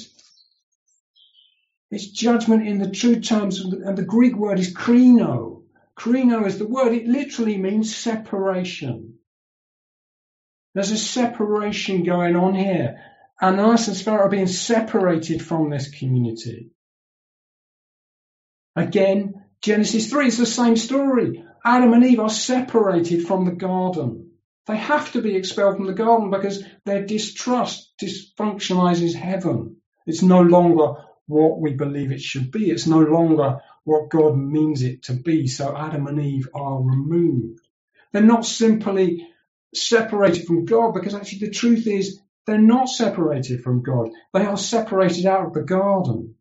It's 1.89 2.07
judgment 2.07 2.67
in 2.67 2.79
the 2.79 2.89
true 2.89 3.19
terms, 3.21 3.59
and 3.61 3.97
the 3.97 4.03
Greek 4.03 4.35
word 4.35 4.59
is 4.59 4.73
krino. 4.73 5.63
Krino 5.97 6.45
is 6.45 6.57
the 6.59 6.67
word, 6.67 6.93
it 6.93 7.07
literally 7.07 7.57
means 7.57 7.95
separation. 7.95 9.15
There's 10.73 10.91
a 10.91 10.97
separation 10.97 12.03
going 12.03 12.35
on 12.35 12.53
here. 12.53 13.01
Ananias 13.41 13.87
and 13.87 13.97
Sapphira 13.97 14.25
are 14.25 14.29
being 14.29 14.47
separated 14.47 15.41
from 15.41 15.69
this 15.69 15.89
community. 15.89 16.71
Again, 18.75 19.45
Genesis 19.61 20.09
3 20.09 20.27
is 20.27 20.37
the 20.37 20.45
same 20.45 20.75
story. 20.75 21.43
Adam 21.65 21.93
and 21.93 22.05
Eve 22.05 22.19
are 22.19 22.29
separated 22.29 23.25
from 23.25 23.45
the 23.45 23.51
garden. 23.51 24.26
They 24.67 24.77
have 24.77 25.13
to 25.13 25.21
be 25.21 25.35
expelled 25.35 25.77
from 25.77 25.87
the 25.87 25.93
garden 25.93 26.29
because 26.29 26.63
their 26.85 27.05
distrust 27.05 27.93
dysfunctionalizes 28.01 29.13
heaven. 29.13 29.77
It's 30.05 30.21
no 30.21 30.41
longer 30.41 31.03
what 31.25 31.59
we 31.59 31.73
believe 31.73 32.11
it 32.11 32.21
should 32.21 32.51
be. 32.51 32.69
It's 32.69 32.85
no 32.85 32.99
longer 32.99 33.61
what 33.85 34.09
God 34.09 34.37
means 34.37 34.83
it 34.83 35.03
to 35.03 35.13
be. 35.13 35.47
So 35.47 35.75
Adam 35.75 36.07
and 36.07 36.19
Eve 36.19 36.49
are 36.53 36.81
removed. 36.81 37.61
They're 38.11 38.21
not 38.21 38.45
simply 38.45 39.27
separated 39.73 40.45
from 40.45 40.65
God 40.65 40.93
because 40.93 41.15
actually 41.15 41.47
the 41.47 41.51
truth 41.51 41.87
is 41.87 42.19
they're 42.45 42.57
not 42.57 42.89
separated 42.89 43.63
from 43.63 43.83
God. 43.83 44.09
They 44.33 44.45
are 44.45 44.57
separated 44.57 45.25
out 45.25 45.47
of 45.47 45.53
the 45.53 45.63
garden. 45.63 46.35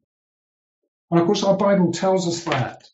And 1.11 1.21
of 1.21 1.27
course 1.27 1.45
our 1.45 1.57
Bible 1.57 1.93
tells 1.93 2.27
us 2.27 2.45
that. 2.45 2.89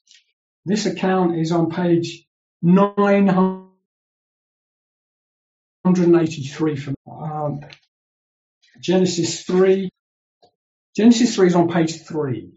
This 0.67 0.87
account 0.87 1.39
is 1.39 1.53
on 1.53 1.71
page 1.71 2.27
900. 2.61 3.62
183 5.83 6.77
from 6.77 6.95
um, 7.11 7.61
Genesis 8.81 9.43
3. 9.43 9.89
Genesis 10.97 11.35
3 11.35 11.47
is 11.49 11.55
on 11.57 11.69
page 11.69 12.03
3. 12.03 12.53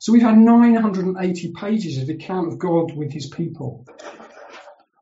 So 0.00 0.12
we've 0.12 0.22
had 0.22 0.36
980 0.36 1.52
pages 1.56 1.98
of 1.98 2.06
the 2.06 2.14
account 2.14 2.48
of 2.48 2.58
God 2.58 2.94
with 2.94 3.12
his 3.12 3.28
people. 3.28 3.86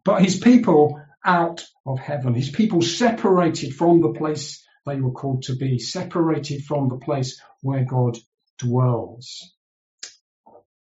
But 0.04 0.22
his 0.22 0.38
people 0.38 1.00
out 1.24 1.64
of 1.84 1.98
heaven, 1.98 2.34
his 2.34 2.50
people 2.50 2.82
separated 2.82 3.74
from 3.74 4.00
the 4.00 4.12
place 4.12 4.64
they 4.86 5.00
were 5.00 5.10
called 5.10 5.42
to 5.44 5.56
be, 5.56 5.80
separated 5.80 6.64
from 6.64 6.88
the 6.88 6.98
place 6.98 7.40
where 7.62 7.84
God 7.84 8.16
dwells. 8.58 9.52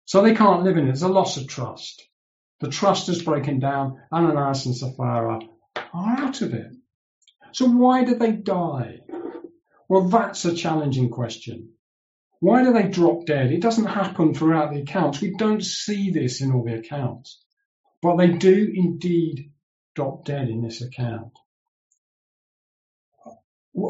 So 0.06 0.22
they 0.22 0.34
can't 0.34 0.64
live 0.64 0.76
in 0.76 0.84
it. 0.84 0.86
There's 0.86 1.02
a 1.02 1.08
loss 1.08 1.36
of 1.36 1.46
trust. 1.46 2.02
The 2.60 2.68
trust 2.68 3.08
is 3.08 3.22
breaking 3.22 3.60
down. 3.60 4.00
Ananias 4.12 4.66
and 4.66 4.76
Sapphira 4.76 5.40
out 5.94 6.42
of 6.42 6.54
it. 6.54 6.72
So 7.52 7.66
why 7.68 8.04
do 8.04 8.16
they 8.16 8.32
die? 8.32 9.00
Well, 9.88 10.08
that's 10.08 10.44
a 10.44 10.54
challenging 10.54 11.10
question. 11.10 11.70
Why 12.40 12.64
do 12.64 12.72
they 12.72 12.88
drop 12.88 13.26
dead? 13.26 13.52
It 13.52 13.62
doesn't 13.62 13.86
happen 13.86 14.34
throughout 14.34 14.72
the 14.72 14.82
accounts. 14.82 15.20
We 15.20 15.34
don't 15.36 15.64
see 15.64 16.10
this 16.10 16.40
in 16.40 16.52
all 16.52 16.64
the 16.64 16.74
accounts. 16.74 17.42
But 18.02 18.16
they 18.16 18.28
do 18.28 18.72
indeed 18.74 19.52
drop 19.94 20.24
dead 20.24 20.48
in 20.48 20.62
this 20.62 20.82
account. 20.82 21.32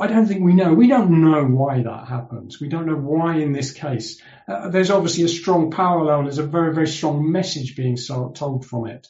I 0.01 0.07
don't 0.07 0.27
think 0.27 0.43
we 0.43 0.55
know. 0.55 0.73
We 0.73 0.89
don't 0.89 1.23
know 1.23 1.45
why 1.45 1.83
that 1.83 2.09
happens. 2.09 2.61
We 2.61 2.69
don't 2.69 2.87
know 2.87 2.97
why 2.97 3.37
in 3.37 3.53
this 3.53 3.73
case. 3.73 4.21
Uh, 4.49 4.71
there's 4.71 4.91
obviously 4.91 5.25
a 5.25 5.29
strong 5.29 5.71
parallel 5.71 6.23
there's 6.23 6.39
a 6.39 6.47
very, 6.47 6.73
very 6.73 6.87
strong 6.87 7.31
message 7.31 7.77
being 7.77 7.97
so, 7.97 8.31
told 8.31 8.65
from 8.65 8.87
it, 8.87 9.07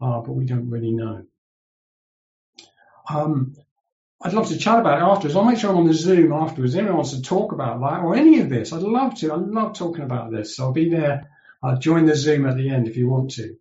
uh, 0.00 0.20
but 0.20 0.32
we 0.32 0.46
don't 0.46 0.70
really 0.70 0.92
know. 0.92 1.24
Um, 3.08 3.54
I'd 4.22 4.32
love 4.32 4.48
to 4.48 4.58
chat 4.58 4.78
about 4.78 4.98
it 4.98 5.04
afterwards. 5.04 5.36
I'll 5.36 5.44
make 5.44 5.58
sure 5.58 5.70
I'm 5.70 5.76
on 5.76 5.86
the 5.86 5.94
Zoom 5.94 6.32
afterwards. 6.32 6.74
Anyone 6.74 6.96
wants 6.96 7.12
to 7.12 7.22
talk 7.22 7.52
about 7.52 7.80
that 7.80 8.00
or 8.00 8.16
any 8.16 8.40
of 8.40 8.48
this, 8.48 8.72
I'd 8.72 8.82
love 8.82 9.14
to. 9.16 9.32
I 9.32 9.36
love 9.36 9.74
talking 9.74 10.04
about 10.04 10.30
this. 10.30 10.56
So 10.56 10.64
I'll 10.64 10.72
be 10.72 10.88
there. 10.88 11.30
I'll 11.62 11.78
join 11.78 12.06
the 12.06 12.16
Zoom 12.16 12.46
at 12.46 12.56
the 12.56 12.70
end 12.70 12.88
if 12.88 12.96
you 12.96 13.08
want 13.08 13.32
to. 13.32 13.56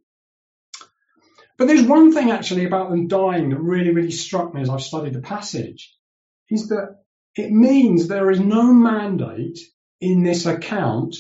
But 1.58 1.68
there's 1.68 1.84
one 1.84 2.14
thing 2.14 2.32
actually 2.32 2.66
about 2.66 2.90
them 2.90 3.08
dying 3.08 3.50
that 3.50 3.60
really, 3.60 3.92
really 3.92 4.12
struck 4.12 4.54
me 4.54 4.62
as 4.62 4.70
I've 4.70 4.82
studied 4.82 5.14
the 5.14 5.22
passage 5.22 5.94
is 6.50 6.70
that 6.70 6.98
it 7.36 7.52
means 7.52 8.08
there 8.08 8.32
is 8.32 8.40
no 8.40 8.74
mandate 8.74 9.60
in 10.02 10.24
this 10.24 10.46
account 10.46 11.16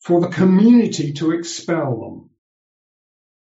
for 0.00 0.20
the 0.20 0.28
community 0.28 1.14
to 1.14 1.32
expel 1.32 2.00
them. 2.00 2.30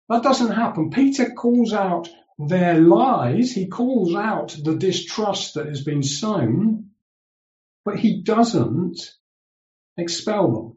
That 0.08 0.22
doesn't 0.22 0.52
happen. 0.52 0.90
Peter 0.90 1.30
calls 1.30 1.72
out 1.72 2.08
their 2.49 2.80
lies. 2.80 3.52
He 3.52 3.66
calls 3.68 4.14
out 4.14 4.56
the 4.62 4.76
distrust 4.76 5.54
that 5.54 5.66
has 5.66 5.82
been 5.82 6.02
sown, 6.02 6.90
but 7.85 7.99
he 7.99 8.23
doesn't 8.23 8.99
expel 9.97 10.52
them. 10.52 10.76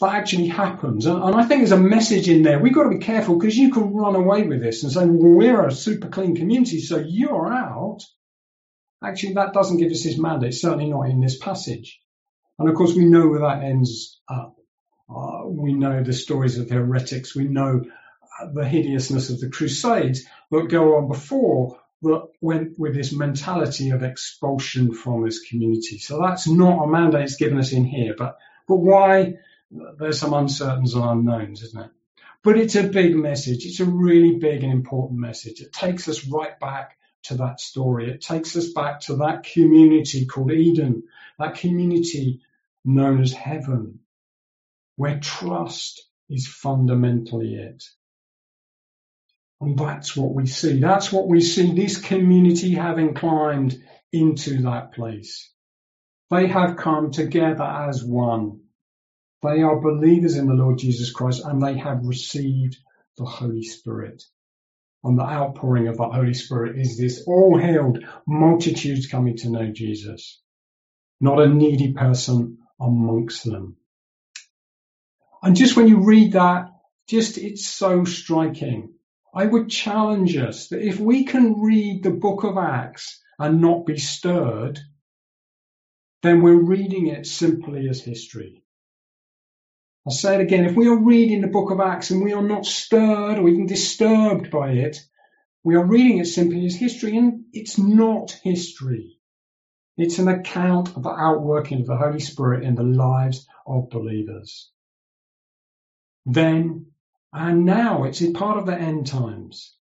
That 0.00 0.14
actually 0.14 0.48
happens. 0.48 1.06
And, 1.06 1.22
and 1.22 1.34
I 1.34 1.44
think 1.44 1.60
there's 1.60 1.72
a 1.72 1.78
message 1.78 2.28
in 2.28 2.42
there. 2.42 2.58
We've 2.58 2.74
got 2.74 2.84
to 2.84 2.98
be 2.98 3.04
careful 3.04 3.38
because 3.38 3.56
you 3.56 3.72
can 3.72 3.94
run 3.94 4.14
away 4.14 4.42
with 4.42 4.60
this 4.60 4.82
and 4.82 4.92
say, 4.92 5.06
well, 5.06 5.34
we're 5.34 5.66
a 5.66 5.72
super 5.72 6.08
clean 6.08 6.36
community, 6.36 6.80
so 6.80 6.98
you're 6.98 7.52
out. 7.52 8.00
Actually, 9.02 9.34
that 9.34 9.52
doesn't 9.54 9.78
give 9.78 9.92
us 9.92 10.04
this 10.04 10.18
mandate, 10.18 10.54
certainly 10.54 10.90
not 10.90 11.08
in 11.08 11.20
this 11.20 11.38
passage. 11.38 12.00
And 12.58 12.68
of 12.68 12.74
course, 12.74 12.94
we 12.94 13.04
know 13.06 13.28
where 13.28 13.40
that 13.40 13.62
ends 13.62 14.20
up. 14.28 14.54
Uh, 15.08 15.46
we 15.46 15.72
know 15.72 16.02
the 16.02 16.12
stories 16.12 16.58
of 16.58 16.68
heretics. 16.70 17.34
We 17.34 17.44
know 17.44 17.84
the 18.52 18.66
hideousness 18.66 19.30
of 19.30 19.40
the 19.40 19.50
Crusades 19.50 20.24
that 20.50 20.68
go 20.68 20.96
on 20.96 21.08
before 21.08 21.80
that 22.02 22.28
went 22.40 22.78
with 22.78 22.94
this 22.94 23.12
mentality 23.12 23.90
of 23.90 24.02
expulsion 24.02 24.92
from 24.92 25.24
this 25.24 25.40
community. 25.40 25.98
So 25.98 26.20
that's 26.20 26.46
not 26.46 26.84
a 26.84 26.86
mandate 26.86 27.32
given 27.38 27.58
us 27.58 27.72
in 27.72 27.84
here. 27.84 28.14
But 28.16 28.38
but 28.68 28.76
why? 28.76 29.34
There's 29.70 30.20
some 30.20 30.34
uncertainties 30.34 30.94
and 30.94 31.04
unknowns, 31.04 31.62
isn't 31.62 31.82
it? 31.82 31.90
But 32.42 32.58
it's 32.58 32.76
a 32.76 32.86
big 32.86 33.16
message. 33.16 33.66
It's 33.66 33.80
a 33.80 33.84
really 33.84 34.36
big 34.36 34.62
and 34.62 34.72
important 34.72 35.18
message. 35.18 35.60
It 35.60 35.72
takes 35.72 36.06
us 36.08 36.26
right 36.26 36.58
back 36.60 36.96
to 37.24 37.34
that 37.38 37.60
story. 37.60 38.10
It 38.10 38.20
takes 38.20 38.54
us 38.56 38.72
back 38.72 39.00
to 39.02 39.16
that 39.16 39.42
community 39.42 40.26
called 40.26 40.52
Eden, 40.52 41.04
that 41.38 41.56
community 41.56 42.42
known 42.84 43.20
as 43.20 43.32
heaven, 43.32 44.00
where 44.94 45.18
trust 45.18 46.06
is 46.30 46.46
fundamentally 46.46 47.54
it. 47.54 47.82
And 49.60 49.78
that's 49.78 50.16
what 50.16 50.34
we 50.34 50.46
see. 50.46 50.80
That's 50.80 51.10
what 51.10 51.28
we 51.28 51.40
see 51.40 51.72
this 51.72 51.98
community 51.98 52.74
having 52.74 53.14
climbed 53.14 53.76
into 54.12 54.62
that 54.62 54.92
place. 54.92 55.50
They 56.30 56.46
have 56.48 56.76
come 56.76 57.10
together 57.10 57.64
as 57.64 58.04
one. 58.04 58.60
They 59.42 59.62
are 59.62 59.80
believers 59.80 60.36
in 60.36 60.46
the 60.46 60.54
Lord 60.54 60.78
Jesus 60.78 61.12
Christ 61.12 61.44
and 61.44 61.62
they 61.62 61.78
have 61.78 62.04
received 62.04 62.76
the 63.16 63.24
Holy 63.24 63.62
Spirit 63.62 64.22
on 65.06 65.14
the 65.14 65.22
outpouring 65.22 65.86
of 65.86 65.96
the 65.96 66.08
Holy 66.08 66.34
Spirit 66.34 66.76
is 66.76 66.98
this 66.98 67.22
all 67.28 67.56
hailed 67.56 68.04
multitudes 68.26 69.06
coming 69.06 69.36
to 69.36 69.50
know 69.50 69.70
Jesus, 69.70 70.42
not 71.20 71.40
a 71.40 71.46
needy 71.46 71.92
person 71.92 72.58
amongst 72.80 73.44
them. 73.44 73.76
And 75.44 75.54
just 75.54 75.76
when 75.76 75.86
you 75.86 76.04
read 76.04 76.32
that, 76.32 76.72
just 77.08 77.38
it's 77.38 77.68
so 77.68 78.04
striking. 78.04 78.94
I 79.36 79.44
would 79.44 79.68
challenge 79.68 80.34
us 80.38 80.68
that 80.68 80.80
if 80.80 80.98
we 80.98 81.24
can 81.24 81.60
read 81.60 82.02
the 82.02 82.10
book 82.10 82.42
of 82.42 82.56
Acts 82.56 83.22
and 83.38 83.60
not 83.60 83.84
be 83.84 83.98
stirred, 83.98 84.80
then 86.22 86.40
we're 86.40 86.58
reading 86.58 87.08
it 87.08 87.26
simply 87.26 87.86
as 87.90 88.00
history. 88.00 88.62
I'll 90.06 90.12
say 90.14 90.36
it 90.36 90.40
again. 90.40 90.64
If 90.64 90.74
we 90.74 90.88
are 90.88 91.04
reading 91.04 91.42
the 91.42 91.48
book 91.48 91.70
of 91.70 91.80
Acts 91.80 92.10
and 92.10 92.24
we 92.24 92.32
are 92.32 92.42
not 92.42 92.64
stirred 92.64 93.38
or 93.38 93.46
even 93.46 93.66
disturbed 93.66 94.50
by 94.50 94.70
it, 94.70 95.06
we 95.62 95.74
are 95.74 95.84
reading 95.84 96.16
it 96.16 96.28
simply 96.28 96.64
as 96.64 96.74
history 96.74 97.18
and 97.18 97.44
it's 97.52 97.76
not 97.76 98.30
history. 98.42 99.18
It's 99.98 100.18
an 100.18 100.28
account 100.28 100.96
of 100.96 101.02
the 101.02 101.10
outworking 101.10 101.82
of 101.82 101.86
the 101.88 101.96
Holy 101.98 102.20
Spirit 102.20 102.64
in 102.64 102.74
the 102.74 102.84
lives 102.84 103.46
of 103.66 103.90
believers. 103.90 104.70
Then 106.24 106.86
and 107.32 107.64
now 107.64 108.04
it's 108.04 108.24
part 108.32 108.58
of 108.58 108.66
the 108.66 108.74
end 108.74 109.06
times. 109.06 109.74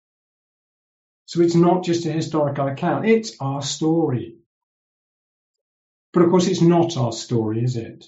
So 1.25 1.41
it's 1.41 1.55
not 1.55 1.83
just 1.83 2.05
a 2.05 2.11
historical 2.11 2.67
account. 2.67 3.05
It's 3.05 3.35
our 3.39 3.61
story. 3.61 4.37
But 6.13 6.23
of 6.23 6.29
course, 6.29 6.47
it's 6.47 6.61
not 6.61 6.97
our 6.97 7.11
story, 7.11 7.63
is 7.63 7.75
it? 7.75 8.05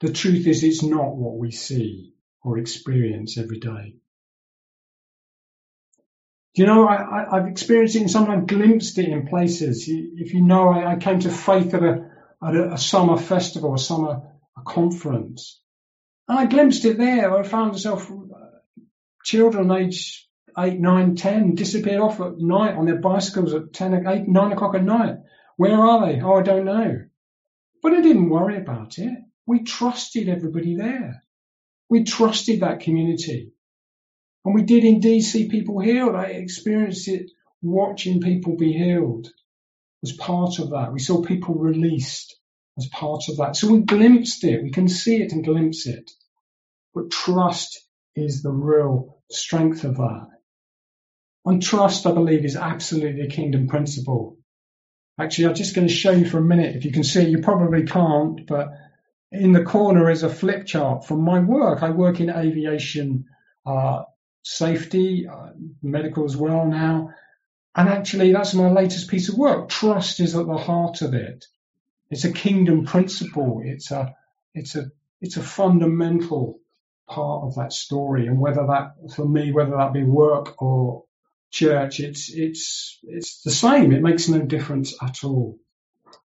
The 0.00 0.12
truth 0.12 0.46
is, 0.46 0.62
it's 0.64 0.82
not 0.82 1.16
what 1.16 1.38
we 1.38 1.50
see 1.50 2.14
or 2.42 2.58
experience 2.58 3.38
every 3.38 3.58
day. 3.58 3.94
Do 6.54 6.62
you 6.62 6.66
know, 6.66 6.86
I, 6.86 7.36
have 7.36 7.46
experienced 7.46 7.96
it 7.96 8.00
and 8.00 8.10
sometimes 8.10 8.46
glimpsed 8.46 8.98
it 8.98 9.08
in 9.08 9.26
places. 9.26 9.88
If 9.88 10.34
you 10.34 10.42
know, 10.42 10.68
I, 10.68 10.92
I 10.92 10.96
came 10.96 11.20
to 11.20 11.30
faith 11.30 11.72
at 11.72 11.82
a, 11.82 12.10
at 12.46 12.54
a, 12.54 12.72
a 12.74 12.78
summer 12.78 13.16
festival, 13.16 13.74
a 13.74 13.78
summer 13.78 14.22
a 14.56 14.62
conference. 14.62 15.62
And 16.28 16.38
I 16.38 16.46
glimpsed 16.46 16.84
it 16.84 16.98
there. 16.98 17.36
I 17.36 17.42
found 17.42 17.72
myself 17.72 18.10
uh, 18.10 18.14
children 19.24 19.70
aged 19.70 20.26
eight, 20.58 20.78
nine, 20.78 21.16
ten 21.16 21.54
disappeared 21.54 22.00
off 22.00 22.20
at 22.20 22.38
night 22.38 22.74
on 22.74 22.86
their 22.86 23.00
bicycles 23.00 23.54
at 23.54 23.72
10, 23.72 24.06
8, 24.06 24.28
9 24.28 24.52
o'clock 24.52 24.74
at 24.74 24.84
night. 24.84 25.16
Where 25.56 25.74
are 25.74 26.06
they? 26.06 26.20
Oh, 26.20 26.34
I 26.34 26.42
don't 26.42 26.64
know. 26.64 27.04
But 27.82 27.94
I 27.94 28.00
didn't 28.00 28.30
worry 28.30 28.56
about 28.56 28.98
it. 28.98 29.18
We 29.46 29.64
trusted 29.64 30.28
everybody 30.28 30.76
there. 30.76 31.22
We 31.88 32.04
trusted 32.04 32.60
that 32.60 32.80
community. 32.80 33.52
And 34.44 34.54
we 34.54 34.62
did 34.62 34.84
indeed 34.84 35.22
see 35.22 35.48
people 35.48 35.80
healed. 35.80 36.14
I 36.14 36.26
experienced 36.26 37.08
it 37.08 37.30
watching 37.60 38.20
people 38.20 38.56
be 38.56 38.72
healed 38.72 39.28
as 40.02 40.12
part 40.12 40.58
of 40.58 40.70
that. 40.70 40.92
We 40.92 41.00
saw 41.00 41.22
people 41.22 41.54
released 41.54 42.36
as 42.78 42.88
part 42.88 43.22
of 43.28 43.36
that. 43.38 43.56
So 43.56 43.72
we 43.72 43.80
glimpsed 43.80 44.44
it. 44.44 44.62
We 44.62 44.70
can 44.70 44.88
see 44.88 45.22
it 45.22 45.32
and 45.32 45.44
glimpse 45.44 45.86
it. 45.86 46.10
But 46.94 47.10
trust 47.10 47.80
is 48.14 48.42
the 48.42 48.50
real 48.50 49.18
strength 49.30 49.84
of 49.84 49.96
that. 49.96 50.28
And 51.44 51.62
trust, 51.62 52.06
I 52.06 52.12
believe, 52.12 52.44
is 52.44 52.56
absolutely 52.56 53.22
a 53.22 53.30
kingdom 53.30 53.66
principle. 53.66 54.38
Actually, 55.18 55.48
I'm 55.48 55.54
just 55.54 55.74
going 55.74 55.88
to 55.88 55.92
show 55.92 56.12
you 56.12 56.24
for 56.24 56.38
a 56.38 56.42
minute. 56.42 56.76
If 56.76 56.84
you 56.84 56.92
can 56.92 57.04
see, 57.04 57.28
you 57.28 57.40
probably 57.40 57.84
can't, 57.84 58.46
but 58.46 58.68
in 59.30 59.52
the 59.52 59.64
corner 59.64 60.10
is 60.10 60.22
a 60.22 60.28
flip 60.28 60.66
chart 60.66 61.06
from 61.06 61.22
my 61.22 61.40
work. 61.40 61.82
I 61.82 61.90
work 61.90 62.20
in 62.20 62.30
aviation 62.30 63.26
uh, 63.66 64.04
safety, 64.42 65.26
uh, 65.26 65.50
medical 65.82 66.24
as 66.24 66.36
well 66.36 66.66
now. 66.66 67.10
And 67.74 67.88
actually, 67.88 68.32
that's 68.32 68.54
my 68.54 68.70
latest 68.70 69.08
piece 69.08 69.28
of 69.28 69.36
work. 69.36 69.68
Trust 69.68 70.20
is 70.20 70.36
at 70.36 70.46
the 70.46 70.58
heart 70.58 71.02
of 71.02 71.14
it. 71.14 71.46
It's 72.12 72.24
a 72.24 72.32
kingdom 72.32 72.84
principle. 72.84 73.62
It's 73.64 73.90
a, 73.90 74.14
it's 74.54 74.74
a, 74.76 74.90
it's 75.22 75.38
a 75.38 75.42
fundamental 75.42 76.60
part 77.08 77.44
of 77.44 77.54
that 77.54 77.72
story. 77.72 78.26
And 78.26 78.38
whether 78.38 78.66
that, 78.66 79.14
for 79.16 79.26
me, 79.26 79.50
whether 79.50 79.78
that 79.78 79.94
be 79.94 80.04
work 80.04 80.60
or 80.60 81.04
church, 81.50 82.00
it's, 82.00 82.30
it's, 82.30 82.98
it's 83.02 83.40
the 83.40 83.50
same. 83.50 83.92
It 83.92 84.02
makes 84.02 84.28
no 84.28 84.40
difference 84.40 84.94
at 85.02 85.24
all. 85.24 85.58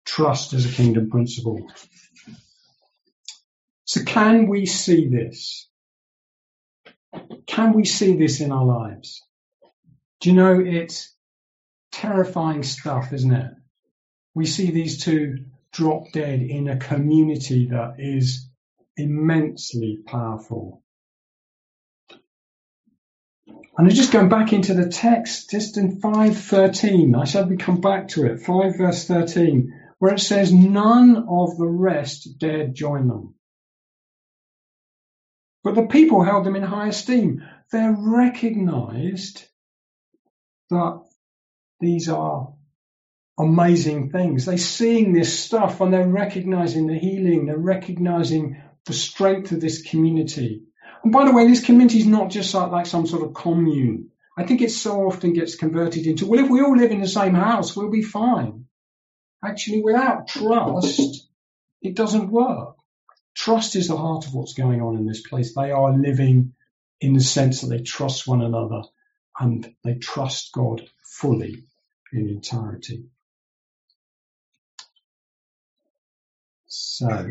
Trust 0.07 0.55
is 0.55 0.65
a 0.65 0.75
kingdom 0.75 1.11
principle. 1.11 1.71
So 3.85 4.05
can 4.05 4.49
we 4.49 4.65
see 4.65 5.09
this? 5.09 5.69
Can 7.47 7.75
we 7.75 7.85
see 7.85 8.17
this 8.17 8.41
in 8.41 8.53
our 8.53 8.65
lives? 8.65 9.23
Do 10.21 10.31
you 10.31 10.35
know 10.35 10.61
it's 10.61 11.15
terrifying 11.93 12.63
stuff, 12.63 13.13
isn't 13.13 13.35
it? 13.35 13.53
We 14.35 14.47
see 14.47 14.71
these 14.71 15.05
two 15.05 15.45
drop 15.75 16.13
dead 16.13 16.41
in 16.41 16.69
a 16.69 16.79
community 16.79 17.69
that 17.71 17.97
is 17.99 18.49
immensely 18.97 19.99
powerful. 20.07 20.83
And 23.77 23.93
just 23.93 24.13
going 24.13 24.29
back 24.29 24.53
into 24.53 24.73
the 24.73 24.89
text, 24.89 25.51
just 25.51 25.77
in 25.77 26.01
5.13, 26.01 27.21
I 27.21 27.25
said 27.25 27.51
we 27.51 27.57
come 27.57 27.81
back 27.81 28.09
to 28.09 28.27
it, 28.27 28.41
5 28.41 28.79
verse 28.79 29.05
13, 29.07 29.73
where 29.99 30.15
it 30.15 30.21
says, 30.21 30.53
none 30.53 31.17
of 31.29 31.57
the 31.59 31.67
rest 31.67 32.39
dared 32.39 32.75
join 32.75 33.09
them. 33.09 33.35
But 35.65 35.75
the 35.75 35.87
people 35.87 36.23
held 36.23 36.47
them 36.47 36.57
in 36.57 36.63
high 36.63 36.89
esteem. 36.89 37.43
they're 37.73 37.97
recognized 37.99 39.45
that 40.71 41.01
these 41.81 42.09
are 42.09 42.53
amazing 43.39 44.11
things. 44.11 44.45
They're 44.45 44.59
seeing 44.59 45.13
this 45.13 45.39
stuff 45.39 45.81
and 45.81 45.93
they're 45.93 46.07
recognizing 46.07 46.87
the 46.87 46.99
healing, 46.99 47.47
they're 47.47 47.59
recognizing 47.59 48.63
the 48.87 48.93
strength 48.93 49.53
of 49.53 49.61
this 49.61 49.83
community. 49.83 50.63
And 51.03 51.13
by 51.13 51.25
the 51.25 51.33
way, 51.33 51.47
this 51.47 51.65
community 51.65 51.99
is 51.99 52.07
not 52.07 52.31
just 52.31 52.55
like, 52.55 52.71
like 52.71 52.87
some 52.87 53.07
sort 53.07 53.23
of 53.23 53.35
commune. 53.35 54.11
I 54.37 54.45
think 54.45 54.63
it 54.63 54.71
so 54.71 55.07
often 55.07 55.33
gets 55.33 55.55
converted 55.55 56.07
into, 56.07 56.27
well, 56.27 56.43
if 56.43 56.51
we 56.51 56.61
all 56.61 56.77
live 56.77 56.91
in 56.91 57.01
the 57.01 57.09
same 57.09 57.35
house, 57.35 57.77
we'll 57.77 57.91
be 57.91 58.03
fine. 58.03 58.67
Actually, 59.45 59.83
without 59.83 60.29
trust, 60.29 61.29
it 61.83 61.95
doesn't 61.95 62.31
work. 62.31 62.77
Trust 63.35 63.77
is 63.77 63.89
the 63.89 63.97
heart 63.97 64.27
of 64.27 64.35
what's 64.35 64.55
going 64.55 64.81
on 64.81 64.97
in 64.97 65.07
this 65.07 65.21
place. 65.21 65.55
They 65.55 65.71
are 65.71 65.97
living 65.97 66.55
in 67.01 67.15
the 67.15 67.21
sense 67.21 67.61
that 67.61 67.69
they 67.69 67.83
trust 67.83 68.27
one 68.27 68.43
another 68.43 68.83
and 69.39 69.75
they 69.83 69.95
trust 69.95 70.53
God 70.53 70.89
fully 71.05 71.65
in 72.13 72.29
entirety. 72.29 73.05
So, 76.77 77.31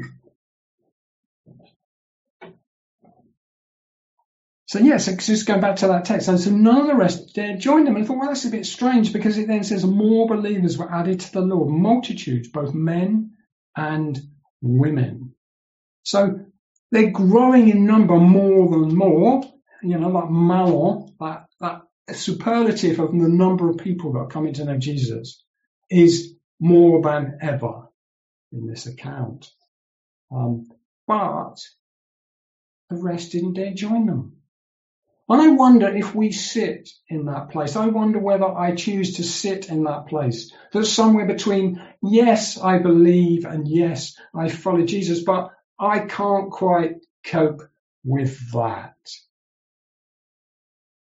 so 4.66 4.80
yes, 4.80 5.08
yeah, 5.08 5.16
so 5.18 5.34
just 5.34 5.46
going 5.46 5.60
back 5.60 5.78
to 5.78 5.88
that 5.88 6.06
text. 6.06 6.30
And 6.30 6.40
so 6.40 6.50
none 6.52 6.82
of 6.82 6.88
the 6.88 6.96
rest 6.96 7.38
joined 7.60 7.88
them. 7.88 7.98
And 7.98 8.08
thought, 8.08 8.18
well, 8.20 8.30
that's 8.30 8.46
a 8.46 8.50
bit 8.50 8.66
strange 8.66 9.12
because 9.12 9.38
it 9.38 9.48
then 9.48 9.66
says 9.66 9.86
more 9.86 10.28
believers 10.28 10.78
were 10.78 10.92
added 10.92 11.20
to 11.20 11.34
the 11.34 11.42
Lord, 11.42 11.70
multitudes, 11.70 12.48
both 12.48 12.74
men 12.74 13.32
and 13.76 14.20
women. 14.62 15.36
So 16.04 16.46
they're 16.92 17.12
growing 17.12 17.68
in 17.70 17.86
number 17.86 18.16
more 18.16 18.70
than 18.70 18.96
more. 18.96 19.44
You 19.84 19.98
know, 19.98 20.08
like 20.08 20.32
mallon, 20.32 21.14
that, 21.20 21.48
that 21.60 21.82
superlative 22.14 23.00
of 23.00 23.12
the 23.12 23.28
number 23.28 23.70
of 23.70 23.78
people 23.78 24.14
that 24.14 24.20
are 24.20 24.28
coming 24.28 24.54
to 24.54 24.64
know 24.64 24.78
Jesus 24.78 25.44
is 25.90 26.34
more 26.62 27.02
than 27.02 27.40
ever 27.42 27.83
in 28.54 28.68
this 28.68 28.86
account. 28.86 29.52
Um, 30.32 30.68
but 31.08 31.56
the 32.90 32.96
rest 32.98 33.32
didn't 33.32 33.54
dare 33.54 33.74
join 33.74 34.06
them. 34.06 34.38
And 35.30 35.42
I 35.42 35.48
wonder 35.50 35.88
if 35.88 36.14
we 36.14 36.32
sit 36.32 36.90
in 37.08 37.26
that 37.26 37.50
place. 37.50 37.76
I 37.76 37.88
wonder 37.88 38.20
whether 38.20 38.46
I 38.46 38.76
choose 38.76 39.16
to 39.16 39.24
sit 39.24 39.70
in 39.70 39.86
that 39.86 40.08
place. 40.08 40.54
That's 40.72 40.92
somewhere 40.92 41.26
between, 41.26 41.82
yes, 42.02 42.58
I 42.60 42.80
believe 42.80 43.46
and 43.46 43.68
yes, 43.68 44.16
I 44.36 44.50
follow 44.50 44.86
Jesus, 44.86 45.24
but 45.24 45.50
I 45.80 46.00
can't 46.00 46.52
quite 46.52 46.98
cope 47.26 47.62
with 48.04 48.52
that. 48.52 48.96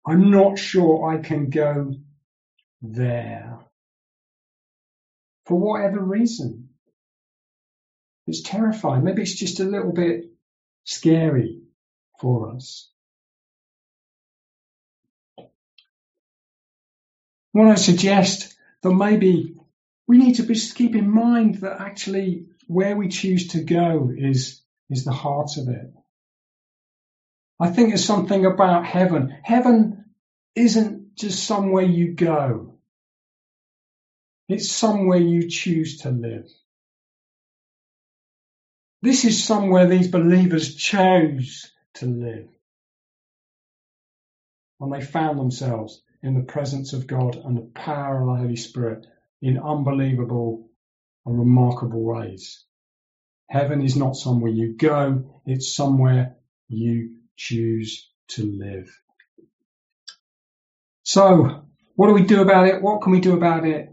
I'm 0.06 0.30
not 0.30 0.58
sure 0.58 1.12
I 1.12 1.20
can 1.20 1.50
go 1.50 1.94
there. 2.80 3.58
For 5.46 5.58
whatever 5.58 6.00
reason. 6.00 6.70
It's 8.32 8.40
terrifying. 8.40 9.04
Maybe 9.04 9.20
it's 9.20 9.34
just 9.34 9.60
a 9.60 9.64
little 9.64 9.92
bit 9.92 10.32
scary 10.84 11.60
for 12.18 12.54
us. 12.54 12.88
I 15.38 15.44
want 17.52 17.76
to 17.76 17.84
suggest 17.84 18.56
that 18.80 18.90
maybe 18.90 19.56
we 20.08 20.16
need 20.16 20.36
to 20.36 20.46
just 20.46 20.74
keep 20.76 20.94
in 20.94 21.10
mind 21.10 21.56
that 21.56 21.82
actually 21.82 22.46
where 22.68 22.96
we 22.96 23.08
choose 23.08 23.48
to 23.48 23.62
go 23.62 24.10
is, 24.16 24.62
is 24.88 25.04
the 25.04 25.12
heart 25.12 25.58
of 25.58 25.68
it. 25.68 25.92
I 27.60 27.68
think 27.68 27.88
there's 27.88 28.06
something 28.06 28.46
about 28.46 28.86
heaven. 28.86 29.36
Heaven 29.42 30.06
isn't 30.54 31.16
just 31.16 31.44
somewhere 31.44 31.84
you 31.84 32.14
go. 32.14 32.78
It's 34.48 34.70
somewhere 34.70 35.18
you 35.18 35.50
choose 35.50 35.98
to 35.98 36.10
live. 36.10 36.48
This 39.02 39.24
is 39.24 39.44
somewhere 39.44 39.86
these 39.88 40.08
believers 40.08 40.76
chose 40.76 41.72
to 41.94 42.06
live. 42.06 42.48
And 44.80 44.92
they 44.92 45.00
found 45.00 45.38
themselves 45.38 46.00
in 46.22 46.34
the 46.34 46.44
presence 46.44 46.92
of 46.92 47.08
God 47.08 47.36
and 47.36 47.56
the 47.56 47.70
power 47.74 48.20
of 48.20 48.28
the 48.28 48.42
Holy 48.42 48.56
Spirit 48.56 49.06
in 49.40 49.58
unbelievable 49.58 50.70
and 51.26 51.38
remarkable 51.38 52.02
ways. 52.02 52.64
Heaven 53.48 53.82
is 53.82 53.96
not 53.96 54.16
somewhere 54.16 54.52
you 54.52 54.76
go, 54.76 55.42
it's 55.46 55.74
somewhere 55.74 56.36
you 56.68 57.16
choose 57.36 58.08
to 58.28 58.44
live. 58.44 58.88
So, 61.02 61.66
what 61.96 62.06
do 62.06 62.14
we 62.14 62.22
do 62.22 62.40
about 62.40 62.68
it? 62.68 62.80
What 62.80 63.02
can 63.02 63.12
we 63.12 63.20
do 63.20 63.36
about 63.36 63.66
it? 63.66 63.91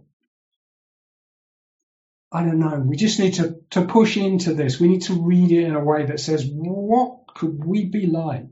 I 2.31 2.43
don't 2.43 2.59
know. 2.59 2.79
We 2.79 2.95
just 2.95 3.19
need 3.19 3.35
to, 3.35 3.59
to 3.71 3.85
push 3.85 4.15
into 4.15 4.53
this. 4.53 4.79
We 4.79 4.87
need 4.87 5.03
to 5.03 5.13
read 5.13 5.51
it 5.51 5.63
in 5.63 5.75
a 5.75 5.83
way 5.83 6.05
that 6.05 6.19
says, 6.19 6.45
what 6.45 7.21
could 7.33 7.63
we 7.63 7.85
be 7.85 8.05
like? 8.05 8.51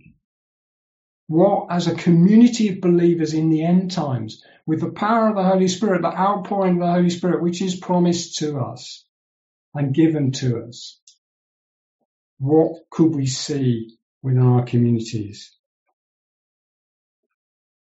What, 1.27 1.67
as 1.69 1.87
a 1.87 1.93
community 1.93 2.69
of 2.69 2.81
believers 2.81 3.33
in 3.33 3.49
the 3.49 3.63
end 3.63 3.91
times, 3.91 4.43
with 4.65 4.81
the 4.81 4.89
power 4.89 5.29
of 5.29 5.35
the 5.35 5.43
Holy 5.43 5.67
Spirit, 5.67 6.01
the 6.01 6.07
outpouring 6.07 6.75
of 6.75 6.79
the 6.79 6.91
Holy 6.91 7.09
Spirit, 7.09 7.43
which 7.43 7.61
is 7.61 7.75
promised 7.75 8.39
to 8.39 8.59
us 8.59 9.05
and 9.75 9.93
given 9.93 10.31
to 10.31 10.63
us, 10.63 10.99
what 12.39 12.89
could 12.89 13.13
we 13.13 13.27
see 13.27 13.97
within 14.23 14.41
our 14.41 14.63
communities? 14.63 15.53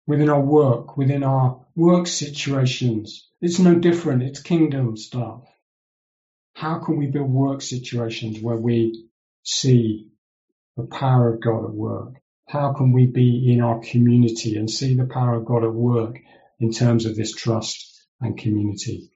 Within 0.06 0.30
our 0.30 0.41
work, 0.41 0.97
within 0.97 1.23
our 1.23 1.65
work 1.76 2.08
situations. 2.08 3.30
It's 3.39 3.60
no 3.60 3.76
different. 3.76 4.23
It's 4.23 4.41
kingdom 4.41 4.97
stuff 4.97 5.43
how 6.58 6.80
can 6.80 6.98
we 6.98 7.06
build 7.06 7.30
work 7.30 7.62
situations 7.62 8.41
where 8.41 8.58
we 8.58 9.08
see 9.43 10.08
the 10.76 10.86
power 10.86 11.32
of 11.32 11.39
God 11.39 11.65
at 11.65 11.72
work? 11.72 12.15
How 12.48 12.74
can 12.74 12.93
we 12.93 13.06
be 13.06 13.54
in 13.54 13.62
our 13.62 13.80
community 13.80 14.58
and 14.58 14.67
see 14.67 14.96
the 14.96 15.06
power 15.06 15.36
of 15.36 15.46
God 15.46 15.63
at 15.63 15.72
work 15.72 16.17
in 16.60 16.72
terms 16.72 17.06
of 17.06 17.15
this 17.15 17.36
trust 17.36 18.08
and 18.20 18.36
community? 18.36 19.12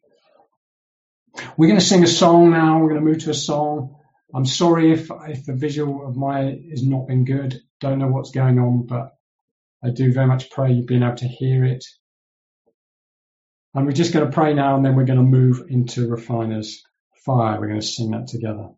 We're 1.57 1.69
going 1.69 1.79
to 1.79 1.85
sing 1.85 2.03
a 2.03 2.07
song 2.07 2.51
now. 2.51 2.77
We're 2.77 2.89
going 2.89 3.03
to 3.03 3.09
move 3.09 3.23
to 3.23 3.31
a 3.31 3.33
song. 3.33 3.95
I'm 4.35 4.45
sorry 4.45 4.91
if, 4.91 5.09
if 5.27 5.43
the 5.43 5.55
visual 5.55 6.07
of 6.07 6.15
my 6.15 6.59
has 6.69 6.85
not 6.85 7.07
been 7.07 7.25
good. 7.25 7.59
Don't 7.79 7.97
know 7.97 8.09
what's 8.09 8.29
going 8.29 8.59
on, 8.59 8.85
but 8.85 9.15
I 9.83 9.89
do 9.89 10.13
very 10.13 10.27
much 10.27 10.51
pray 10.51 10.73
you've 10.73 10.85
been 10.85 11.01
able 11.01 11.15
to 11.15 11.27
hear 11.27 11.65
it. 11.65 11.85
And 13.73 13.87
we're 13.87 13.93
just 13.93 14.13
going 14.13 14.27
to 14.27 14.31
pray 14.31 14.53
now 14.53 14.75
and 14.75 14.85
then 14.85 14.95
we're 14.95 15.05
going 15.05 15.17
to 15.17 15.23
move 15.23 15.63
into 15.69 16.07
refiners 16.07 16.83
fire. 17.25 17.59
We're 17.59 17.67
going 17.67 17.81
to 17.81 17.85
sing 17.85 18.11
that 18.11 18.27
together. 18.27 18.69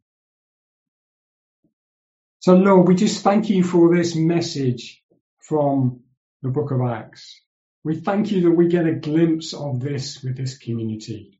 So 2.40 2.56
Lord, 2.56 2.88
we 2.88 2.96
just 2.96 3.24
thank 3.24 3.50
you 3.50 3.64
for 3.64 3.96
this 3.96 4.16
message 4.16 5.02
from 5.40 6.02
the 6.42 6.50
book 6.50 6.72
of 6.72 6.82
Acts. 6.82 7.42
We 7.84 8.00
thank 8.00 8.32
you 8.32 8.42
that 8.42 8.52
we 8.52 8.68
get 8.68 8.86
a 8.86 8.96
glimpse 8.96 9.54
of 9.54 9.80
this 9.80 10.22
with 10.24 10.38
this 10.38 10.58
community 10.58 11.40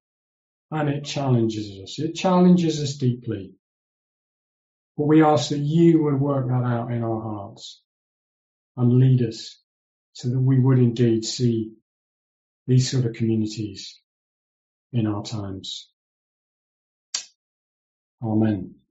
and 0.72 0.90
it 0.90 1.06
challenges 1.06 1.70
us. 1.82 2.00
It 2.00 2.16
challenges 2.16 2.82
us 2.82 2.96
deeply. 2.96 3.54
But 4.98 5.08
we 5.08 5.24
ask 5.24 5.50
that 5.50 5.60
you 5.60 6.04
would 6.04 6.20
work 6.20 6.48
that 6.48 6.64
out 6.64 6.92
in 6.92 7.04
our 7.04 7.22
hearts 7.22 7.82
and 8.78 9.00
lead 9.00 9.22
us 9.22 9.60
so 10.14 10.30
that 10.30 10.40
we 10.40 10.60
would 10.60 10.80
indeed 10.80 11.26
see 11.26 11.74
these 12.68 12.90
sort 12.90 13.06
of 13.06 13.14
communities 13.14 14.00
in 14.92 15.08
our 15.08 15.24
times. 15.24 15.90
Amen 18.24 18.83